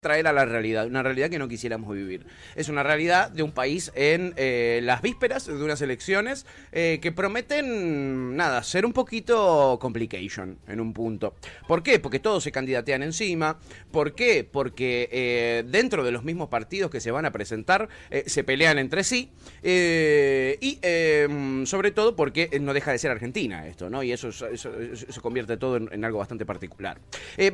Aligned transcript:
traer 0.00 0.26
a 0.26 0.32
la 0.32 0.46
realidad, 0.46 0.86
una 0.86 1.02
realidad 1.02 1.28
que 1.28 1.38
no 1.38 1.46
quisiéramos 1.46 1.94
vivir. 1.94 2.24
Es 2.56 2.70
una 2.70 2.82
realidad 2.82 3.30
de 3.30 3.42
un 3.42 3.52
país 3.52 3.92
en 3.94 4.32
eh, 4.38 4.80
las 4.82 5.02
vísperas 5.02 5.44
de 5.44 5.62
unas 5.62 5.82
elecciones 5.82 6.46
eh, 6.72 7.00
que 7.02 7.12
prometen, 7.12 8.34
nada, 8.34 8.62
ser 8.62 8.86
un 8.86 8.94
poquito 8.94 9.78
complication 9.78 10.58
en 10.68 10.80
un 10.80 10.94
punto. 10.94 11.34
¿Por 11.68 11.82
qué? 11.82 11.98
Porque 11.98 12.18
todos 12.18 12.42
se 12.42 12.50
candidatean 12.50 13.02
encima. 13.02 13.58
¿Por 13.90 14.14
qué? 14.14 14.42
Porque 14.50 15.10
eh, 15.12 15.64
dentro 15.66 16.02
de 16.02 16.12
los 16.12 16.24
mismos 16.24 16.48
partidos 16.48 16.90
que 16.90 17.00
se 17.00 17.10
van 17.10 17.26
a 17.26 17.30
presentar 17.30 17.90
se 18.24 18.42
pelean 18.42 18.78
entre 18.78 19.04
sí. 19.04 19.30
y 19.62 20.78
em, 20.80 21.66
sobre 21.66 21.90
todo 21.90 22.16
porque 22.16 22.58
no 22.58 22.72
deja 22.72 22.92
de 22.92 22.98
ser 22.98 23.10
Argentina 23.10 23.66
esto, 23.66 23.90
¿no? 23.90 24.02
Y 24.02 24.12
eso, 24.12 24.32
se 24.32 25.20
convierte 25.20 25.58
todo 25.58 25.76
en, 25.76 25.90
en, 25.92 26.04
algo 26.06 26.18
bastante 26.18 26.46
particular. 26.46 26.98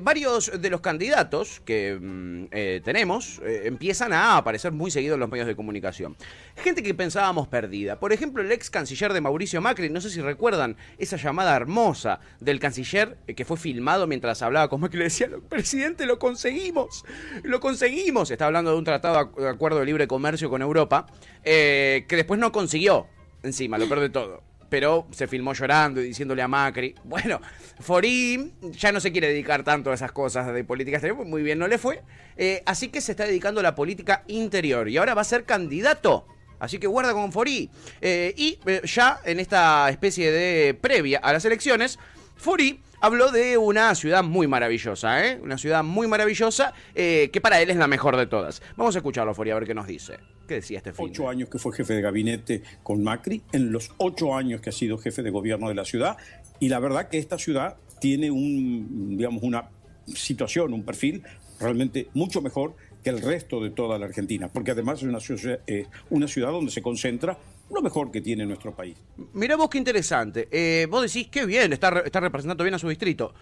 varios 0.00 0.60
de 0.60 0.70
los 0.70 0.80
candidatos 0.80 1.60
que 1.64 1.98
mm, 2.00 2.35
eh, 2.50 2.80
tenemos 2.84 3.40
eh, 3.44 3.62
empiezan 3.64 4.12
a 4.12 4.36
aparecer 4.36 4.72
muy 4.72 4.90
seguido 4.90 5.14
en 5.14 5.20
los 5.20 5.30
medios 5.30 5.46
de 5.46 5.56
comunicación. 5.56 6.16
Gente 6.56 6.82
que 6.82 6.94
pensábamos 6.94 7.48
perdida. 7.48 7.98
Por 7.98 8.12
ejemplo, 8.12 8.42
el 8.42 8.52
ex 8.52 8.70
canciller 8.70 9.12
de 9.12 9.20
Mauricio 9.20 9.60
Macri, 9.60 9.90
no 9.90 10.00
sé 10.00 10.10
si 10.10 10.20
recuerdan 10.20 10.76
esa 10.98 11.16
llamada 11.16 11.54
hermosa 11.56 12.20
del 12.40 12.60
canciller 12.60 13.18
eh, 13.26 13.34
que 13.34 13.44
fue 13.44 13.56
filmado 13.56 14.06
mientras 14.06 14.42
hablaba 14.42 14.68
con 14.68 14.80
Macri. 14.80 14.98
Le 14.98 15.04
decía, 15.04 15.28
presidente, 15.48 16.06
lo 16.06 16.18
conseguimos, 16.18 17.04
lo 17.42 17.60
conseguimos. 17.60 18.30
Está 18.30 18.46
hablando 18.46 18.72
de 18.72 18.78
un 18.78 18.84
tratado 18.84 19.32
de 19.36 19.48
acuerdo 19.48 19.80
de 19.80 19.86
libre 19.86 20.06
comercio 20.06 20.50
con 20.50 20.62
Europa, 20.62 21.06
que 21.42 22.04
después 22.08 22.40
no 22.40 22.52
consiguió 22.52 23.06
encima, 23.42 23.78
lo 23.78 23.86
peor 23.86 24.00
de 24.00 24.10
todo 24.10 24.55
pero 24.68 25.06
se 25.10 25.26
filmó 25.26 25.52
llorando 25.52 26.00
y 26.00 26.08
diciéndole 26.08 26.42
a 26.42 26.48
Macri. 26.48 26.94
Bueno, 27.04 27.40
Forín 27.80 28.54
ya 28.72 28.92
no 28.92 29.00
se 29.00 29.12
quiere 29.12 29.28
dedicar 29.28 29.62
tanto 29.62 29.90
a 29.90 29.94
esas 29.94 30.12
cosas 30.12 30.52
de 30.52 30.64
política 30.64 30.96
exterior, 30.96 31.24
muy 31.24 31.42
bien 31.42 31.58
no 31.58 31.68
le 31.68 31.78
fue. 31.78 32.02
Eh, 32.36 32.62
así 32.66 32.88
que 32.88 33.00
se 33.00 33.12
está 33.12 33.24
dedicando 33.24 33.60
a 33.60 33.62
la 33.62 33.74
política 33.74 34.24
interior 34.26 34.88
y 34.88 34.96
ahora 34.96 35.14
va 35.14 35.22
a 35.22 35.24
ser 35.24 35.44
candidato. 35.44 36.26
Así 36.58 36.78
que 36.78 36.86
guarda 36.86 37.12
con 37.12 37.32
Forí. 37.32 37.70
Eh, 38.00 38.34
y 38.36 38.58
eh, 38.66 38.80
ya 38.84 39.20
en 39.24 39.40
esta 39.40 39.88
especie 39.90 40.32
de 40.32 40.74
previa 40.74 41.18
a 41.22 41.32
las 41.32 41.44
elecciones, 41.44 41.98
Forí 42.36 42.80
habló 43.00 43.30
de 43.30 43.58
una 43.58 43.94
ciudad 43.94 44.24
muy 44.24 44.46
maravillosa, 44.46 45.26
¿eh? 45.26 45.38
Una 45.42 45.58
ciudad 45.58 45.84
muy 45.84 46.08
maravillosa 46.08 46.72
que 46.94 47.40
para 47.42 47.60
él 47.60 47.70
es 47.70 47.76
la 47.76 47.86
mejor 47.86 48.16
de 48.16 48.26
todas. 48.26 48.62
Vamos 48.76 48.94
a 48.94 48.98
escucharlo, 48.98 49.34
Forí, 49.34 49.50
a 49.50 49.54
ver 49.54 49.66
qué 49.66 49.74
nos 49.74 49.86
dice. 49.86 50.18
¿Qué 50.46 50.54
decía 50.54 50.78
este 50.78 50.92
fin? 50.92 51.06
Ocho 51.06 51.28
años 51.28 51.48
que 51.48 51.58
fue 51.58 51.72
jefe 51.74 51.94
de 51.94 52.02
gabinete 52.02 52.62
con 52.82 53.02
Macri, 53.02 53.42
en 53.52 53.72
los 53.72 53.90
ocho 53.98 54.34
años 54.34 54.60
que 54.60 54.70
ha 54.70 54.72
sido 54.72 54.98
jefe 54.98 55.22
de 55.22 55.30
gobierno 55.30 55.68
de 55.68 55.74
la 55.74 55.84
ciudad, 55.84 56.16
y 56.60 56.68
la 56.68 56.78
verdad 56.78 57.08
que 57.08 57.18
esta 57.18 57.38
ciudad 57.38 57.76
tiene 58.00 58.30
un, 58.30 59.16
digamos, 59.16 59.42
una 59.42 59.70
situación, 60.06 60.72
un 60.72 60.84
perfil 60.84 61.22
realmente 61.58 62.08
mucho 62.14 62.42
mejor 62.42 62.76
que 63.02 63.10
el 63.10 63.20
resto 63.20 63.60
de 63.60 63.70
toda 63.70 63.98
la 63.98 64.06
Argentina, 64.06 64.48
porque 64.48 64.72
además 64.72 64.98
es 64.98 65.04
una 65.04 65.20
ciudad, 65.20 65.60
eh, 65.66 65.86
una 66.10 66.28
ciudad 66.28 66.50
donde 66.50 66.70
se 66.70 66.82
concentra 66.82 67.38
lo 67.72 67.82
mejor 67.82 68.10
que 68.10 68.20
tiene 68.20 68.46
nuestro 68.46 68.74
país. 68.74 68.96
Mirá 69.32 69.56
vos 69.56 69.68
qué 69.68 69.78
interesante. 69.78 70.48
Eh, 70.50 70.86
vos 70.88 71.02
decís, 71.02 71.28
qué 71.30 71.46
bien, 71.46 71.72
está, 71.72 72.02
está 72.04 72.20
representando 72.20 72.62
bien 72.62 72.74
a 72.74 72.78
su 72.78 72.88
distrito. 72.88 73.34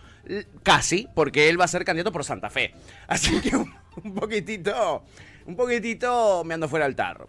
casi, 0.62 1.08
porque 1.14 1.48
él 1.48 1.60
va 1.60 1.64
a 1.64 1.68
ser 1.68 1.84
candidato 1.84 2.12
por 2.12 2.24
Santa 2.24 2.48
Fe. 2.50 2.72
Así 3.06 3.40
que 3.40 3.56
un 3.56 4.14
poquitito 4.14 5.02
un 5.46 5.56
poquitito 5.56 6.42
me 6.44 6.54
ando 6.54 6.68
fuera 6.68 6.86
del 6.86 6.96
tarro. 6.96 7.28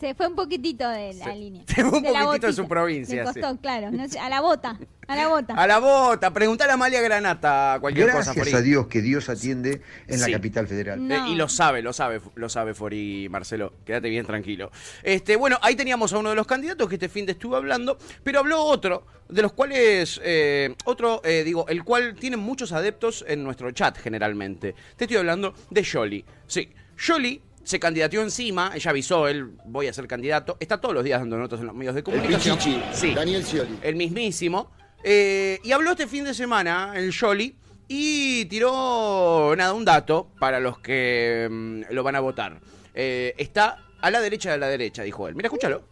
se 0.00 0.14
fue 0.14 0.26
un 0.26 0.34
poquitito 0.34 0.88
de 0.88 1.14
la 1.14 1.34
línea. 1.34 1.62
Se 1.66 1.84
fue 1.84 1.98
un 1.98 2.04
poquitito 2.04 2.46
de 2.46 2.52
su 2.52 2.66
provincia. 2.66 3.24
costó, 3.24 3.56
claro. 3.58 3.90
a 4.20 4.28
la 4.28 4.40
bota. 4.40 4.78
A 5.08 5.16
la 5.16 5.28
bota. 5.28 5.54
A 5.54 5.66
la 5.66 5.78
bota. 5.78 6.32
Preguntale 6.32 6.70
a 6.70 6.74
Amalia 6.74 7.00
Granata 7.00 7.78
cualquier 7.80 8.10
cosa. 8.12 8.32
Gracias 8.32 8.54
a 8.54 8.62
Dios 8.62 8.86
que 8.86 9.02
Dios 9.02 9.28
atiende 9.28 9.82
en 10.06 10.20
la 10.20 10.30
capital 10.30 10.66
federal. 10.66 11.10
Eh, 11.10 11.20
y 11.28 11.34
lo 11.34 11.48
sabe, 11.48 11.82
lo 11.82 11.92
sabe, 11.92 12.20
lo 12.34 12.48
sabe 12.48 12.74
Fori 12.74 13.28
Marcelo. 13.28 13.74
Quédate 13.84 14.08
bien 14.08 14.24
tranquilo. 14.24 14.70
Este, 15.02 15.36
bueno, 15.36 15.58
ahí 15.60 15.76
teníamos 15.76 16.12
a 16.12 16.18
uno 16.18 16.30
de 16.30 16.36
los 16.36 16.46
candidatos 16.46 16.88
que 16.88 16.94
este 16.94 17.08
fin 17.08 17.26
de 17.26 17.32
estuvo 17.32 17.56
hablando, 17.56 17.98
pero 18.22 18.38
habló 18.38 18.62
otro, 18.62 19.04
de 19.28 19.42
los 19.42 19.52
cuales, 19.52 20.20
eh, 20.24 20.74
otro, 20.84 21.20
eh, 21.24 21.42
digo, 21.44 21.66
el 21.68 21.84
cual 21.84 22.14
tiene 22.14 22.36
muchos 22.36 22.72
adeptos 22.72 23.24
en 23.26 23.42
nuestro 23.44 23.70
chat 23.72 23.98
generalmente. 23.98 24.74
Te 24.96 25.04
estoy 25.04 25.18
hablando 25.18 25.54
de 25.70 25.84
Jolly. 25.84 26.24
Sí. 26.46 26.70
Jolie 27.04 27.40
se 27.64 27.78
candidateó 27.78 28.22
encima, 28.22 28.72
ella 28.74 28.90
avisó, 28.90 29.28
él 29.28 29.52
voy 29.66 29.86
a 29.86 29.92
ser 29.92 30.06
candidato, 30.06 30.56
está 30.60 30.80
todos 30.80 30.94
los 30.94 31.04
días 31.04 31.20
dando 31.20 31.38
notas 31.38 31.60
en 31.60 31.66
los 31.66 31.74
medios 31.74 31.94
de 31.94 32.02
comunicación. 32.02 32.58
El 32.58 32.82
sí, 32.92 33.14
Daniel 33.14 33.44
Scioli. 33.44 33.78
El 33.82 33.96
mismísimo. 33.96 34.70
Eh, 35.04 35.58
y 35.64 35.72
habló 35.72 35.92
este 35.92 36.06
fin 36.06 36.24
de 36.24 36.34
semana, 36.34 36.92
el 36.94 37.12
Jolly, 37.16 37.56
y 37.88 38.44
tiró, 38.46 39.54
nada, 39.56 39.74
un 39.74 39.84
dato 39.84 40.28
para 40.38 40.60
los 40.60 40.78
que 40.78 41.48
mm, 41.50 41.92
lo 41.92 42.02
van 42.02 42.16
a 42.16 42.20
votar. 42.20 42.60
Eh, 42.94 43.34
está 43.36 43.84
a 44.00 44.10
la 44.10 44.20
derecha 44.20 44.52
de 44.52 44.58
la 44.58 44.68
derecha, 44.68 45.02
dijo 45.02 45.26
él. 45.28 45.34
Mira, 45.34 45.48
escúchalo. 45.48 45.82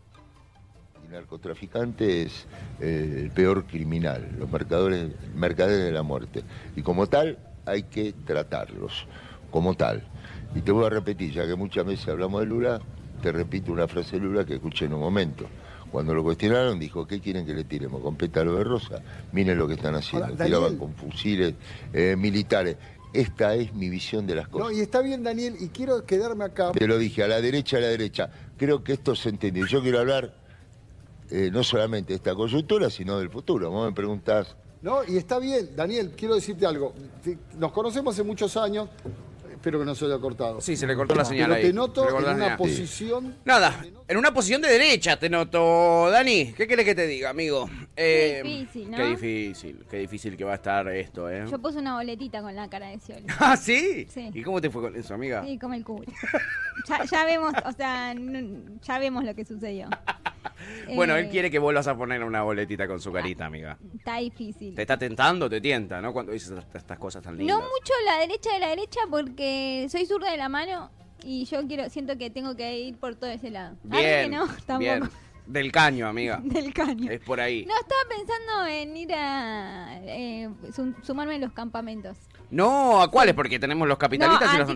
El 1.05 1.13
narcotraficante 1.13 2.23
es 2.23 2.47
eh, 2.81 3.23
el 3.25 3.31
peor 3.31 3.65
criminal, 3.65 4.29
los 4.39 4.51
mercadores, 4.51 5.11
mercaderes 5.35 5.85
de 5.85 5.93
la 5.93 6.03
muerte. 6.03 6.45
Y 6.77 6.83
como 6.83 7.09
tal, 7.09 7.39
hay 7.67 7.83
que 7.85 8.13
tratarlos, 8.25 9.07
como 9.51 9.75
tal. 9.75 10.05
Y 10.55 10.63
te 10.63 10.73
voy 10.73 10.85
a 10.85 10.91
repetir, 10.91 11.33
ya 11.33 11.47
que 11.47 11.55
muchas 11.55 11.87
veces 11.87 12.09
hablamos 12.09 12.41
de 12.41 12.47
Lula, 12.47 12.81
te 13.23 13.31
repito 13.33 13.73
una 13.73 13.87
frase 13.87 14.17
de 14.19 14.23
Lula 14.27 14.45
que 14.45 14.55
escuché 14.55 14.87
en 14.87 14.95
un 14.95 15.01
momento. 15.01 15.47
Cuando 15.91 16.15
lo 16.15 16.23
cuestionaron, 16.23 16.79
dijo, 16.79 17.07
¿qué 17.07 17.21
quieren 17.21 17.45
que 17.45 17.55
le 17.55 17.65
tiremos? 17.65 18.01
¿Con 18.01 18.17
pétalo 18.17 18.55
de 18.57 18.65
rosa? 18.65 19.03
Miren 19.33 19.59
lo 19.59 19.67
que 19.67 19.75
están 19.75 19.95
haciendo. 19.95 20.35
Tiraban 20.37 20.77
con 20.77 20.95
fusiles 20.95 21.55
eh, 21.93 22.15
militares. 22.17 22.77
Esta 23.13 23.57
es 23.57 23.75
mi 23.75 23.89
visión 23.89 24.25
de 24.25 24.37
las 24.37 24.47
cosas. 24.47 24.69
No, 24.69 24.77
y 24.77 24.81
está 24.81 25.01
bien, 25.01 25.25
Daniel, 25.25 25.57
y 25.59 25.69
quiero 25.69 26.05
quedarme 26.05 26.45
acá. 26.45 26.71
Te 26.71 26.87
lo 26.87 26.97
dije, 26.97 27.25
a 27.25 27.29
la 27.29 27.41
derecha, 27.41 27.79
a 27.79 27.81
la 27.81 27.89
derecha. 27.89 28.31
Creo 28.57 28.85
que 28.85 28.93
esto 28.93 29.17
se 29.17 29.31
entendió. 29.31 29.67
Yo 29.67 29.83
quiero 29.83 29.99
hablar 29.99 30.33
eh, 31.31 31.51
no 31.53 31.65
solamente 31.65 32.13
de 32.13 32.17
esta 32.17 32.35
coyuntura, 32.35 32.89
sino 32.89 33.19
del 33.19 33.31
futuro. 33.31 33.71
Vos 33.71 33.89
me 33.89 33.95
preguntás. 33.95 34.57
No, 34.83 35.01
y 35.07 35.17
está 35.17 35.39
bien, 35.39 35.71
Daniel, 35.77 36.13
quiero 36.17 36.35
decirte 36.37 36.67
algo. 36.67 36.95
Nos 37.59 37.73
conocemos 37.73 38.15
hace 38.15 38.23
muchos 38.23 38.57
años, 38.57 38.89
Espero 39.61 39.79
que 39.79 39.85
no 39.85 39.95
se 39.95 40.07
haya 40.07 40.19
cortado. 40.19 40.59
Sí, 40.63 40.75
se 40.75 40.87
le 40.87 40.97
cortó 40.97 41.15
la 41.15 41.23
señal 41.23 41.51
Pero 41.51 41.61
te 41.61 41.73
noto 41.75 42.09
en 42.09 42.35
una 42.35 42.57
posición... 42.57 43.37
Nada, 43.45 43.85
en 44.09 44.17
una 44.17 44.33
posición 44.33 44.63
de 44.63 44.69
derecha 44.71 45.19
te 45.19 45.29
noto, 45.29 46.09
Dani. 46.11 46.55
¿Qué 46.55 46.67
querés 46.67 46.87
que 46.87 46.95
te 46.95 47.07
diga, 47.07 47.29
amigo? 47.29 47.69
qué 47.95 48.39
eh, 48.39 48.43
difícil, 48.43 48.91
¿no? 48.91 48.97
Qué 48.97 49.05
difícil, 49.09 49.85
qué 49.91 49.99
difícil 49.99 50.37
que 50.39 50.45
va 50.45 50.53
a 50.53 50.55
estar 50.55 50.89
esto, 50.89 51.29
¿eh? 51.29 51.45
Yo 51.51 51.59
puse 51.59 51.79
una 51.79 51.97
boletita 51.97 52.41
con 52.41 52.57
la 52.57 52.71
cara 52.71 52.89
de 52.89 53.01
Scioli. 53.01 53.27
¿Ah, 53.39 53.55
sí? 53.55 54.07
Sí. 54.09 54.31
¿Y 54.33 54.43
cómo 54.43 54.63
te 54.63 54.71
fue 54.71 54.81
con 54.81 54.97
eso, 54.97 55.13
amiga? 55.13 55.45
Sí, 55.45 55.59
como 55.59 55.75
el 55.75 55.85
culo. 55.85 56.07
ya, 56.89 57.05
ya 57.05 57.27
vemos, 57.27 57.53
o 57.67 57.73
sea, 57.73 58.15
ya 58.15 58.99
vemos 58.99 59.25
lo 59.25 59.35
que 59.35 59.45
sucedió. 59.45 59.91
Bueno, 60.95 61.17
él 61.17 61.27
eh, 61.27 61.29
quiere 61.31 61.51
que 61.51 61.59
vuelvas 61.59 61.87
a 61.87 61.97
poner 61.97 62.25
una 62.25 62.43
boletita 62.43 62.87
con 62.87 63.01
su 63.01 63.13
carita, 63.13 63.47
amiga. 63.47 63.79
Está 63.97 64.17
difícil. 64.17 64.75
Te 64.75 64.83
está 64.83 64.99
tentando, 64.99 65.49
te 65.49 65.61
tienta, 65.61 66.01
¿no? 66.01 66.13
Cuando 66.13 66.33
dices 66.33 66.53
estas 66.75 66.99
cosas 66.99 67.23
tan 67.23 67.37
lindas. 67.37 67.57
No 67.57 67.63
mucho 67.63 67.93
la 68.05 68.19
derecha 68.19 68.53
de 68.53 68.59
la 68.59 68.69
derecha 68.69 69.01
porque 69.11 69.87
soy 69.91 70.07
zurda 70.07 70.31
de 70.31 70.37
la 70.37 70.49
mano 70.49 70.91
y 71.23 71.45
yo 71.45 71.67
quiero 71.67 71.89
siento 71.91 72.17
que 72.17 72.31
tengo 72.31 72.57
que 72.57 72.79
ir 72.79 72.97
por 72.97 73.15
todo 73.15 73.31
ese 73.31 73.51
lado. 73.51 73.77
Bien, 73.85 74.31
no, 74.31 74.49
tampoco. 74.67 75.09
Del 75.47 75.73
caño, 75.73 76.07
amiga. 76.07 76.41
Del 76.45 76.73
caño. 76.73 77.11
Es 77.11 77.21
por 77.21 77.41
ahí. 77.41 77.65
No, 77.67 77.75
estaba 77.75 78.01
pensando 78.09 78.67
en 78.67 78.97
ir 78.97 79.13
a 79.13 79.99
eh, 80.03 80.49
sumarme 81.03 81.35
a 81.35 81.39
los 81.39 81.53
campamentos. 81.53 82.17
No, 82.51 83.01
¿a 83.01 83.11
cuáles? 83.11 83.35
Porque 83.35 83.59
tenemos 83.59 83.87
los 83.87 83.99
capitalistas 83.99 84.55
y 84.55 84.59
los... 84.59 84.71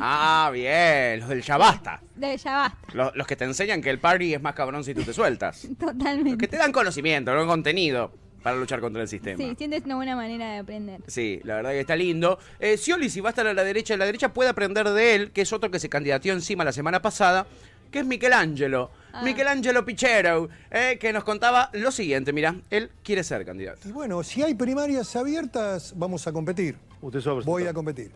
Ah, 0.00 0.50
bien, 0.52 1.20
los 1.20 1.28
del 1.28 1.42
ya 1.42 1.56
basta. 1.56 2.00
Del 2.14 2.38
ya 2.38 2.56
basta. 2.56 2.78
Los, 2.92 3.14
los, 3.14 3.26
que 3.26 3.36
te 3.36 3.44
enseñan 3.44 3.82
que 3.82 3.90
el 3.90 3.98
party 3.98 4.34
es 4.34 4.42
más 4.42 4.54
cabrón 4.54 4.84
si 4.84 4.94
tú 4.94 5.02
te 5.02 5.12
sueltas. 5.12 5.68
Totalmente. 5.78 6.30
Los 6.30 6.38
que 6.38 6.48
te 6.48 6.56
dan 6.56 6.72
conocimiento, 6.72 7.34
no 7.34 7.46
contenido 7.46 8.12
para 8.42 8.56
luchar 8.56 8.80
contra 8.80 9.02
el 9.02 9.08
sistema. 9.08 9.36
Sí, 9.36 9.54
sientes 9.56 9.84
una 9.84 9.96
buena 9.96 10.16
manera 10.16 10.52
de 10.52 10.58
aprender. 10.58 11.00
Sí, 11.06 11.40
la 11.44 11.56
verdad 11.56 11.70
que 11.70 11.80
está 11.80 11.96
lindo. 11.96 12.38
Eh, 12.60 12.76
Scioli, 12.76 13.10
si 13.10 13.20
va 13.20 13.30
a 13.30 13.32
estar 13.32 13.46
a 13.46 13.54
la 13.54 13.64
derecha 13.64 13.94
de 13.94 13.98
la 13.98 14.06
derecha, 14.06 14.32
puede 14.32 14.50
aprender 14.50 14.88
de 14.88 15.14
él, 15.14 15.30
que 15.32 15.42
es 15.42 15.52
otro 15.52 15.70
que 15.70 15.78
se 15.78 15.88
candidateó 15.88 16.32
encima 16.32 16.64
la 16.64 16.72
semana 16.72 17.02
pasada, 17.02 17.46
que 17.90 18.00
es 18.00 18.06
Michelangelo. 18.06 18.90
Ah. 19.12 19.22
Michelangelo 19.22 19.84
Pichero, 19.84 20.48
eh, 20.70 20.98
que 21.00 21.12
nos 21.12 21.24
contaba 21.24 21.70
lo 21.72 21.90
siguiente, 21.90 22.32
mira, 22.32 22.54
él 22.70 22.90
quiere 23.02 23.24
ser 23.24 23.44
candidato. 23.44 23.88
Y 23.88 23.92
bueno, 23.92 24.22
si 24.22 24.42
hay 24.42 24.54
primarias 24.54 25.16
abiertas, 25.16 25.94
vamos 25.96 26.26
a 26.26 26.32
competir. 26.32 26.76
Usted 27.00 27.20
Voy 27.44 27.66
a 27.66 27.72
competir. 27.72 28.10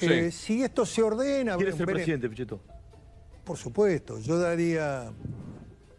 Eh, 0.00 0.30
si 0.30 0.62
esto 0.62 0.84
se 0.84 1.02
ordena... 1.02 1.56
¿Quiere 1.56 1.72
ser 1.72 1.86
presidente, 1.86 2.28
Pichetto? 2.28 2.60
Por 3.44 3.56
supuesto, 3.56 4.18
yo 4.18 4.38
daría 4.38 5.10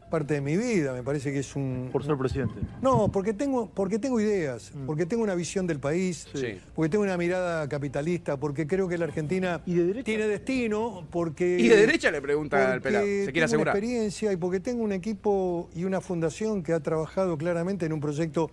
parte 0.09 0.35
de 0.35 0.41
mi 0.41 0.57
vida, 0.57 0.93
me 0.93 1.03
parece 1.03 1.31
que 1.31 1.39
es 1.39 1.55
un... 1.55 1.89
Por 1.91 2.03
ser 2.03 2.17
presidente. 2.17 2.55
No, 2.81 3.11
porque 3.11 3.33
tengo, 3.33 3.69
porque 3.69 3.99
tengo 3.99 4.19
ideas, 4.19 4.71
mm. 4.73 4.85
porque 4.85 5.05
tengo 5.05 5.23
una 5.23 5.35
visión 5.35 5.67
del 5.67 5.79
país, 5.79 6.27
porque 6.75 6.89
tengo 6.89 7.03
una 7.03 7.17
mirada 7.17 7.67
capitalista, 7.69 8.37
porque 8.37 8.67
creo 8.67 8.87
que 8.87 8.97
la 8.97 9.05
Argentina 9.05 9.61
tiene 9.63 10.27
destino, 10.27 11.05
porque... 11.11 11.57
¿Y 11.59 11.67
de 11.67 11.77
derecha 11.77 12.11
le 12.11 12.21
pregunta 12.21 12.73
al 12.73 12.81
pelado? 12.81 13.05
¿Se 13.05 13.31
quiere 13.31 13.45
asegurar? 13.45 13.75
experiencia 13.75 14.31
y 14.31 14.37
porque 14.37 14.59
tengo 14.59 14.83
un 14.83 14.91
equipo 14.91 15.69
y 15.75 15.83
una 15.83 16.01
fundación 16.01 16.63
que 16.63 16.73
ha 16.73 16.79
trabajado 16.79 17.37
claramente 17.37 17.85
en 17.85 17.93
un 17.93 17.99
proyecto 17.99 18.49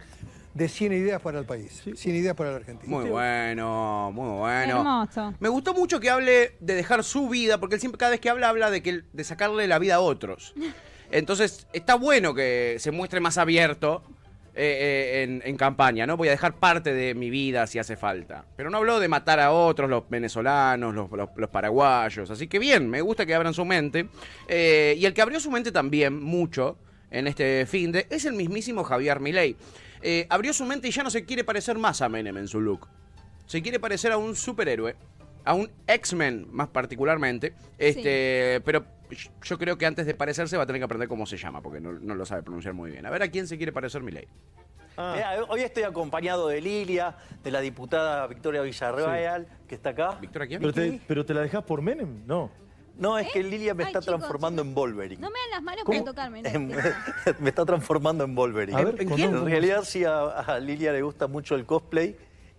de 0.54 0.68
100 0.68 0.92
ideas 0.92 1.20
para 1.20 1.40
el 1.40 1.44
país, 1.44 1.82
100 1.94 2.14
ideas 2.14 2.36
para 2.36 2.50
la 2.50 2.56
Argentina. 2.56 2.88
Muy 2.88 3.10
bueno, 3.10 4.12
muy 4.12 4.38
bueno. 4.38 4.78
Hermoso. 4.78 5.34
Me 5.40 5.48
gustó 5.48 5.74
mucho 5.74 5.98
que 5.98 6.10
hable 6.10 6.56
de 6.60 6.74
dejar 6.74 7.02
su 7.02 7.28
vida, 7.28 7.58
porque 7.58 7.74
él 7.74 7.80
siempre, 7.80 7.98
cada 7.98 8.12
vez 8.12 8.20
que 8.20 8.30
habla, 8.30 8.48
habla 8.48 8.70
de, 8.70 8.82
que, 8.82 9.02
de 9.12 9.24
sacarle 9.24 9.66
la 9.66 9.78
vida 9.78 9.96
a 9.96 10.00
otros. 10.00 10.54
Entonces, 11.10 11.66
está 11.72 11.94
bueno 11.96 12.34
que 12.34 12.76
se 12.78 12.90
muestre 12.90 13.20
más 13.20 13.38
abierto 13.38 14.02
eh, 14.56 14.62
eh, 14.80 15.22
en, 15.24 15.42
en 15.44 15.56
campaña, 15.56 16.06
¿no? 16.06 16.16
Voy 16.16 16.28
a 16.28 16.30
dejar 16.32 16.54
parte 16.54 16.92
de 16.94 17.14
mi 17.14 17.28
vida 17.30 17.66
si 17.66 17.78
hace 17.78 17.96
falta. 17.96 18.44
Pero 18.56 18.70
no 18.70 18.78
habló 18.78 19.00
de 19.00 19.08
matar 19.08 19.40
a 19.40 19.50
otros, 19.52 19.90
los 19.90 20.08
venezolanos, 20.08 20.94
los, 20.94 21.10
los- 21.10 21.30
los 21.36 21.50
paraguayos. 21.50 22.30
Así 22.30 22.46
que 22.46 22.58
bien, 22.58 22.88
me 22.88 23.00
gusta 23.00 23.26
que 23.26 23.34
abran 23.34 23.52
su 23.54 23.64
mente. 23.64 24.06
Eh, 24.48 24.94
y 24.98 25.04
el 25.06 25.12
que 25.14 25.22
abrió 25.22 25.40
su 25.40 25.50
mente 25.50 25.72
también, 25.72 26.22
mucho, 26.22 26.78
en 27.10 27.26
este 27.26 27.66
fin 27.66 27.90
de, 27.92 28.06
es 28.10 28.24
el 28.24 28.34
mismísimo 28.34 28.84
Javier 28.84 29.20
Milei. 29.20 29.56
Abrió 30.28 30.52
su 30.52 30.64
mente 30.66 30.86
y 30.88 30.90
ya 30.90 31.02
no 31.02 31.10
se 31.10 31.24
quiere 31.24 31.44
parecer 31.44 31.78
más 31.78 32.02
a 32.02 32.08
Menem 32.10 32.36
en 32.36 32.46
su 32.46 32.60
look. 32.60 32.86
Se 33.46 33.62
quiere 33.62 33.80
parecer 33.80 34.12
a 34.12 34.18
un 34.18 34.36
superhéroe, 34.36 34.94
a 35.44 35.54
un 35.54 35.70
X-Men 35.86 36.46
más 36.50 36.68
particularmente. 36.68 37.54
Este, 37.78 38.60
Pero 38.64 38.84
yo 39.42 39.58
creo 39.58 39.76
que 39.78 39.86
antes 39.86 40.06
de 40.06 40.14
parecerse 40.14 40.56
va 40.56 40.62
a 40.64 40.66
tener 40.66 40.80
que 40.80 40.84
aprender 40.84 41.08
cómo 41.08 41.26
se 41.26 41.36
llama, 41.36 41.60
porque 41.62 41.80
no, 41.80 41.92
no 41.92 42.14
lo 42.14 42.24
sabe 42.26 42.42
pronunciar 42.42 42.74
muy 42.74 42.90
bien. 42.90 43.06
A 43.06 43.10
ver 43.10 43.22
a 43.22 43.28
quién 43.30 43.46
se 43.46 43.56
quiere 43.56 43.72
parecer 43.72 44.02
Milei. 44.02 44.26
Mirá, 44.96 45.42
hoy 45.48 45.60
estoy 45.62 45.82
acompañado 45.82 46.46
de 46.48 46.60
Lilia, 46.60 47.16
de 47.42 47.50
la 47.50 47.60
diputada 47.60 48.26
Victoria 48.28 48.62
Villarreal, 48.62 49.46
que 49.66 49.74
está 49.74 49.90
acá. 49.90 50.18
¿Victoria 50.20 50.46
quién? 50.46 50.60
¿Pero 50.60 50.72
te, 50.72 51.00
pero 51.06 51.26
te 51.26 51.34
la 51.34 51.40
dejás 51.40 51.64
por 51.64 51.82
Menem? 51.82 52.24
No. 52.26 52.50
No, 52.96 53.18
es 53.18 53.26
que 53.32 53.42
Lilia 53.42 53.74
me 53.74 53.82
Ay, 53.82 53.88
está 53.88 53.98
chicos, 54.00 54.14
transformando 54.18 54.62
en 54.62 54.72
Wolverine. 54.72 55.20
No 55.20 55.28
me 55.28 55.38
dan 55.40 55.50
las 55.50 55.62
manos 55.64 55.82
¿Cómo? 55.84 55.98
para 55.98 56.12
tocarme. 56.12 56.42
no, 56.42 56.48
En- 56.48 56.68
me 57.40 57.48
está 57.48 57.64
transformando 57.64 58.22
en 58.22 58.36
Wolverine. 58.36 58.78
A 58.80 58.84
ver, 58.84 59.00
¿En, 59.02 59.08
contame 59.08 59.32
cómo 59.34 59.48
realidad 59.48 59.82
sí, 59.82 60.04
a, 60.04 60.28
a 60.28 60.60
Lilia 60.60 60.92
le 60.92 61.02
gusta 61.02 61.26
mucho 61.26 61.56
el 61.56 61.66
cosplay 61.66 62.16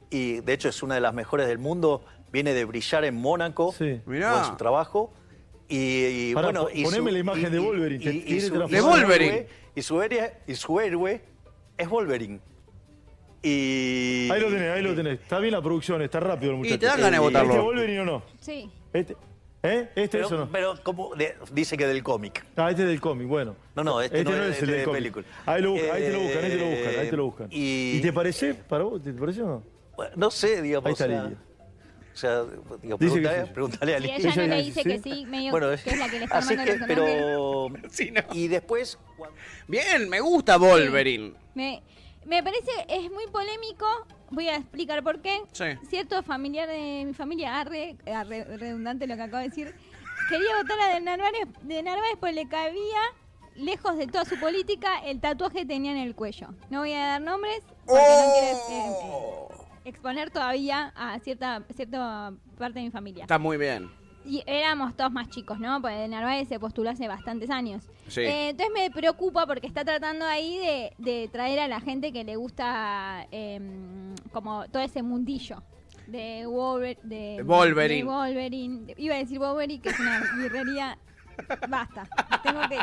y 0.09 0.41
de 0.41 0.51
hecho 0.53 0.67
es 0.67 0.83
una 0.83 0.95
de 0.95 1.01
las 1.01 1.13
mejores 1.13 1.47
del 1.47 1.57
mundo. 1.57 2.03
Viene 2.33 2.53
de 2.53 2.65
brillar 2.65 3.05
en 3.05 3.15
Mónaco 3.15 3.71
Sí. 3.77 4.01
Mirá. 4.05 4.33
con 4.33 4.43
su 4.45 4.55
trabajo. 4.57 5.13
Y, 5.67 6.29
y 6.29 6.33
Pará, 6.33 6.47
bueno, 6.47 6.63
po- 6.65 6.69
y 6.73 6.83
poneme 6.83 7.09
su- 7.09 7.13
la 7.13 7.19
imagen 7.19 7.47
y- 7.47 7.49
de 7.49 7.57
y- 7.57 7.59
Wolverine, 7.65 8.03
y- 8.05 8.35
y 8.35 8.41
su- 8.41 8.55
y 8.55 8.67
De 8.71 8.81
Wolverine. 8.81 9.33
héroe- 9.37 9.47
Y 9.75 9.81
su, 9.81 10.01
héroe, 10.01 10.33
y 10.47 10.55
su 10.55 10.79
héroe 10.79 11.21
es 11.77 11.89
Wolverine. 11.89 12.39
Y. 13.43 14.29
Ahí 14.31 14.41
lo 14.41 14.47
tenés, 14.49 14.71
ahí 14.71 14.81
lo 14.81 14.95
tenés. 14.95 15.19
Está 15.19 15.39
bien 15.39 15.51
la 15.53 15.61
producción, 15.61 16.01
está 16.01 16.19
rápido 16.19 16.51
el 16.51 16.57
muchacho. 16.57 16.79
te 16.79 16.85
dan 16.85 16.97
ganas 16.97 17.11
de 17.13 17.19
votarlo. 17.19 17.51
¿Este 17.53 17.63
Wolverine 17.63 17.99
o 18.01 18.05
no? 18.05 18.23
Sí. 18.39 18.69
Este, 18.93 19.15
¿Eh? 19.67 19.89
¿Este 19.95 20.09
Pero, 20.19 20.27
eso 20.27 20.37
no? 20.37 20.49
pero 20.51 20.75
como 20.83 21.15
de- 21.15 21.35
dice 21.51 21.75
que 21.75 21.87
del 21.87 22.03
cómic. 22.03 22.45
Ah, 22.55 22.69
este 22.69 22.83
es 22.83 22.87
del 22.87 23.01
cómic, 23.01 23.27
bueno. 23.27 23.55
No, 23.75 23.83
no, 23.83 23.99
este 23.99 24.23
no 24.23 24.29
es- 24.29 24.35
es 24.35 24.41
el 24.43 24.51
este 24.51 24.65
del 24.67 24.75
de 24.77 24.83
cómic. 24.83 24.97
película. 25.01 25.25
Ahí, 25.47 25.61
lo 25.63 25.71
buscan, 25.71 25.91
ahí 25.95 26.01
te 26.03 26.11
lo 26.11 26.19
buscan, 26.19 26.43
ahí 26.43 26.49
te 26.51 26.57
lo 26.57 26.65
buscan, 26.65 26.87
ahí 26.99 27.09
te 27.09 27.17
lo 27.17 27.23
Eh, 27.23 27.25
buscan. 27.25 27.47
y- 27.51 27.91
¿Y 27.97 28.01
te 28.01 28.13
parece? 28.13 28.53
¿Para 28.53 28.83
vos? 28.83 29.01
¿Te 29.01 29.11
parece 29.13 29.41
o 29.41 29.47
no? 29.47 29.63
Bueno, 29.95 30.13
no 30.17 30.29
sé, 30.31 30.61
digamos. 30.61 30.85
Ahí 30.85 30.93
está 30.93 31.05
o 31.05 31.07
sea. 31.07 31.31
O 32.15 32.17
sea, 32.17 32.43
digo, 32.81 32.97
Dice 32.97 33.21
que 33.21 33.27
preguntale, 33.27 33.45
sí. 33.45 33.51
preguntale 33.53 33.95
a 33.95 33.99
Si 33.99 34.05
ella 34.05 34.35
no 34.37 34.47
le 34.47 34.63
dice 34.63 34.83
que 34.83 34.99
sí. 34.99 35.25
medio 35.25 35.51
Bueno, 35.51 35.67
que 35.83 35.89
es 35.89 35.99
la 35.99 36.07
que 36.09 36.17
le 36.19 36.23
está 36.25 36.37
así 36.37 36.55
que, 36.57 36.79
pero. 36.87 37.67
Sí, 37.91 38.09
no. 38.11 38.21
Y 38.33 38.47
después. 38.47 38.97
cuando- 39.17 39.35
Bien, 39.67 40.07
me 40.09 40.21
gusta 40.21 40.57
Wolverine. 40.57 41.33
Me, 41.55 41.83
me 42.25 42.41
parece, 42.41 42.71
es 42.87 43.11
muy 43.11 43.27
polémico. 43.27 43.85
Voy 44.31 44.47
a 44.47 44.55
explicar 44.55 45.03
por 45.03 45.21
qué. 45.21 45.41
Sí. 45.51 45.65
Cierto 45.89 46.23
familiar 46.23 46.67
de 46.69 47.03
mi 47.05 47.13
familia, 47.13 47.59
arre, 47.59 47.97
arre- 48.05 48.45
redundante 48.57 49.07
lo 49.07 49.15
que 49.17 49.21
acabo 49.21 49.43
de 49.43 49.49
decir, 49.49 49.75
quería 50.29 50.55
votar 50.61 50.79
a 50.79 50.93
de 50.95 51.01
Narváez, 51.01 51.47
de 51.63 51.83
Narváez 51.83 52.15
porque 52.19 52.33
le 52.35 52.47
cabía, 52.47 53.01
lejos 53.55 53.97
de 53.97 54.07
toda 54.07 54.23
su 54.25 54.39
política, 54.39 54.99
el 55.05 55.19
tatuaje 55.19 55.59
que 55.59 55.65
tenía 55.65 55.91
en 55.91 55.97
el 55.97 56.15
cuello. 56.15 56.47
No 56.69 56.79
voy 56.79 56.93
a 56.93 57.05
dar 57.07 57.21
nombres 57.21 57.59
porque 57.85 58.01
no 58.01 58.33
quiero 58.33 58.57
eh, 58.57 59.01
Oh. 59.11 59.47
eh, 59.51 59.54
exponer 59.85 60.29
todavía 60.31 60.91
a 60.95 61.17
cierta, 61.19 61.63
cierta 61.75 62.33
parte 62.57 62.79
de 62.79 62.85
mi 62.85 62.91
familia. 62.91 63.23
Está 63.23 63.39
muy 63.39 63.57
bien. 63.57 63.89
Y 64.27 64.43
éramos 64.47 64.95
todos 64.97 65.11
más 65.11 65.29
chicos, 65.29 65.59
¿no? 65.59 65.79
Porque 65.81 65.95
de 65.97 66.07
Narváez 66.07 66.47
se 66.47 66.59
postuló 66.59 66.89
hace 66.89 67.07
bastantes 67.07 67.49
años. 67.51 67.83
Sí. 68.07 68.21
Eh, 68.21 68.49
entonces 68.49 68.73
me 68.73 68.89
preocupa 68.89 69.45
porque 69.45 69.67
está 69.67 69.85
tratando 69.85 70.25
ahí 70.25 70.57
de, 70.57 70.93
de 70.97 71.27
traer 71.31 71.59
a 71.59 71.67
la 71.67 71.79
gente 71.79 72.11
que 72.11 72.23
le 72.23 72.35
gusta 72.35 73.27
em, 73.31 74.15
como 74.31 74.67
todo 74.69 74.81
ese 74.81 75.03
mundillo. 75.03 75.61
De, 76.07 76.45
Wolver- 76.47 76.99
de, 77.03 77.35
De 77.37 77.43
Wolverine. 77.43 77.97
de 77.99 78.03
Wolverine. 78.03 78.93
Iba 78.97 79.15
a 79.15 79.17
decir 79.19 79.39
Wolverine, 79.39 79.81
que 79.81 79.89
es 79.89 79.99
una 79.99 80.21
birrería. 80.37 80.97
Basta. 81.69 82.07
Tengo 82.43 82.61
que. 82.69 82.77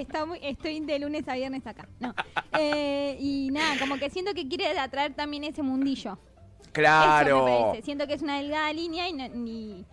está 0.00 0.24
muy- 0.26 0.38
estoy 0.42 0.80
de 0.80 0.98
lunes 0.98 1.26
a 1.28 1.34
viernes 1.34 1.66
acá. 1.66 1.88
No. 2.00 2.14
Eh, 2.58 3.16
y 3.20 3.50
nada, 3.52 3.78
como 3.78 3.96
que 3.96 4.10
siento 4.10 4.34
que 4.34 4.48
quiere 4.48 4.78
atraer 4.78 5.14
también 5.14 5.44
ese 5.44 5.62
mundillo. 5.62 6.12
Eso 6.12 6.66
me 6.66 6.72
Claro. 6.72 7.44
parece. 7.70 7.82
Siento 7.84 8.06
que 8.06 8.14
es 8.14 8.22
una 8.22 8.36
delgada 8.38 8.72
línea 8.72 9.08
y, 9.08 9.12
no- 9.12 9.28
ni- 9.28 9.84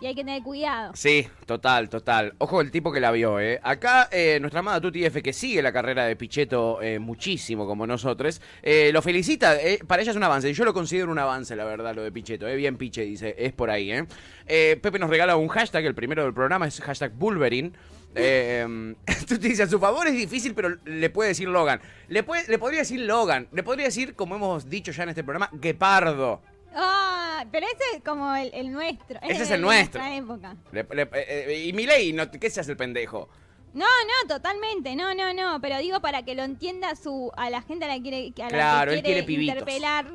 y 0.00 0.06
hay 0.06 0.14
que 0.14 0.22
tener 0.22 0.42
cuidado. 0.42 0.92
Sí, 0.94 1.26
total, 1.46 1.88
total. 1.88 2.34
Ojo 2.38 2.60
el 2.60 2.70
tipo 2.70 2.92
que 2.92 3.00
la 3.00 3.10
vio, 3.12 3.40
¿eh? 3.40 3.60
Acá 3.62 4.08
eh, 4.10 4.38
nuestra 4.40 4.60
amada 4.60 4.80
Tuti 4.80 5.04
F, 5.04 5.22
que 5.22 5.32
sigue 5.32 5.62
la 5.62 5.72
carrera 5.72 6.04
de 6.04 6.16
Pichetto 6.16 6.82
eh, 6.82 6.98
muchísimo 6.98 7.66
como 7.66 7.86
nosotros, 7.86 8.40
eh, 8.62 8.90
lo 8.92 9.00
felicita. 9.02 9.56
para 9.86 10.02
ella 10.02 10.10
es 10.10 10.16
un 10.16 10.22
avance. 10.22 10.52
Yo 10.52 10.64
lo 10.64 10.74
considero 10.74 11.10
un 11.10 11.18
avance, 11.18 11.56
la 11.56 11.64
verdad, 11.64 11.94
lo 11.94 12.02
de 12.02 12.12
Pichetto. 12.12 12.46
Eh, 12.46 12.56
bien 12.56 12.76
Piche, 12.76 13.02
dice. 13.02 13.34
Es 13.38 13.52
por 13.52 13.70
ahí, 13.70 13.90
¿eh? 13.92 14.06
Pepe 14.46 14.98
nos 14.98 15.10
regala 15.10 15.36
un 15.36 15.48
hashtag, 15.48 15.84
el 15.86 15.94
primero 15.94 16.24
del 16.24 16.34
programa 16.34 16.66
es 16.66 16.80
hashtag 16.80 17.12
Bulverine. 17.12 17.72
Eh, 18.14 18.94
Tuti 19.28 19.48
dice, 19.48 19.64
a 19.64 19.68
su 19.68 19.78
favor 19.78 20.06
es 20.06 20.14
difícil, 20.14 20.54
pero 20.54 20.76
le 20.84 21.10
puede 21.10 21.28
decir 21.28 21.48
Logan. 21.48 21.80
Le, 22.08 22.22
puede, 22.22 22.46
le 22.48 22.58
podría 22.58 22.80
decir 22.80 23.00
Logan. 23.00 23.48
Le 23.52 23.62
podría 23.62 23.86
decir, 23.86 24.14
como 24.14 24.36
hemos 24.36 24.68
dicho 24.68 24.92
ya 24.92 25.02
en 25.04 25.10
este 25.10 25.22
programa, 25.22 25.50
Guepardo. 25.52 26.40
Ah, 26.74 27.15
pero 27.50 27.66
ese 27.66 27.96
es 27.96 28.02
como 28.04 28.34
el, 28.34 28.50
el 28.54 28.72
nuestro. 28.72 29.18
Ese 29.22 29.42
es 29.42 29.50
el 29.50 29.60
nuestro. 29.60 30.02
época. 30.04 30.56
Le- 30.72 30.86
le- 30.90 31.02
eh, 31.02 31.08
eh, 31.48 31.64
y 31.66 31.72
Milei, 31.72 32.12
no, 32.12 32.30
¿qué 32.30 32.50
se 32.50 32.60
hace 32.60 32.70
el 32.72 32.76
pendejo? 32.76 33.28
No, 33.74 33.84
no, 33.84 34.28
totalmente. 34.28 34.96
No, 34.96 35.14
no, 35.14 35.34
no. 35.34 35.60
Pero 35.60 35.78
digo 35.78 36.00
para 36.00 36.22
que 36.24 36.34
lo 36.34 36.42
entienda 36.44 36.94
su 36.96 37.30
a 37.36 37.50
la 37.50 37.60
gente 37.62 37.84
a 37.84 37.88
la, 37.88 37.94
que 37.96 38.02
quiere, 38.02 38.32
a 38.38 38.42
la 38.44 38.48
Claro, 38.48 38.90
que 38.92 38.98
él 38.98 39.04
quiere 39.04 39.24
quiere 39.24 39.26
pibitos. 39.26 39.58
interpelar. 39.58 40.06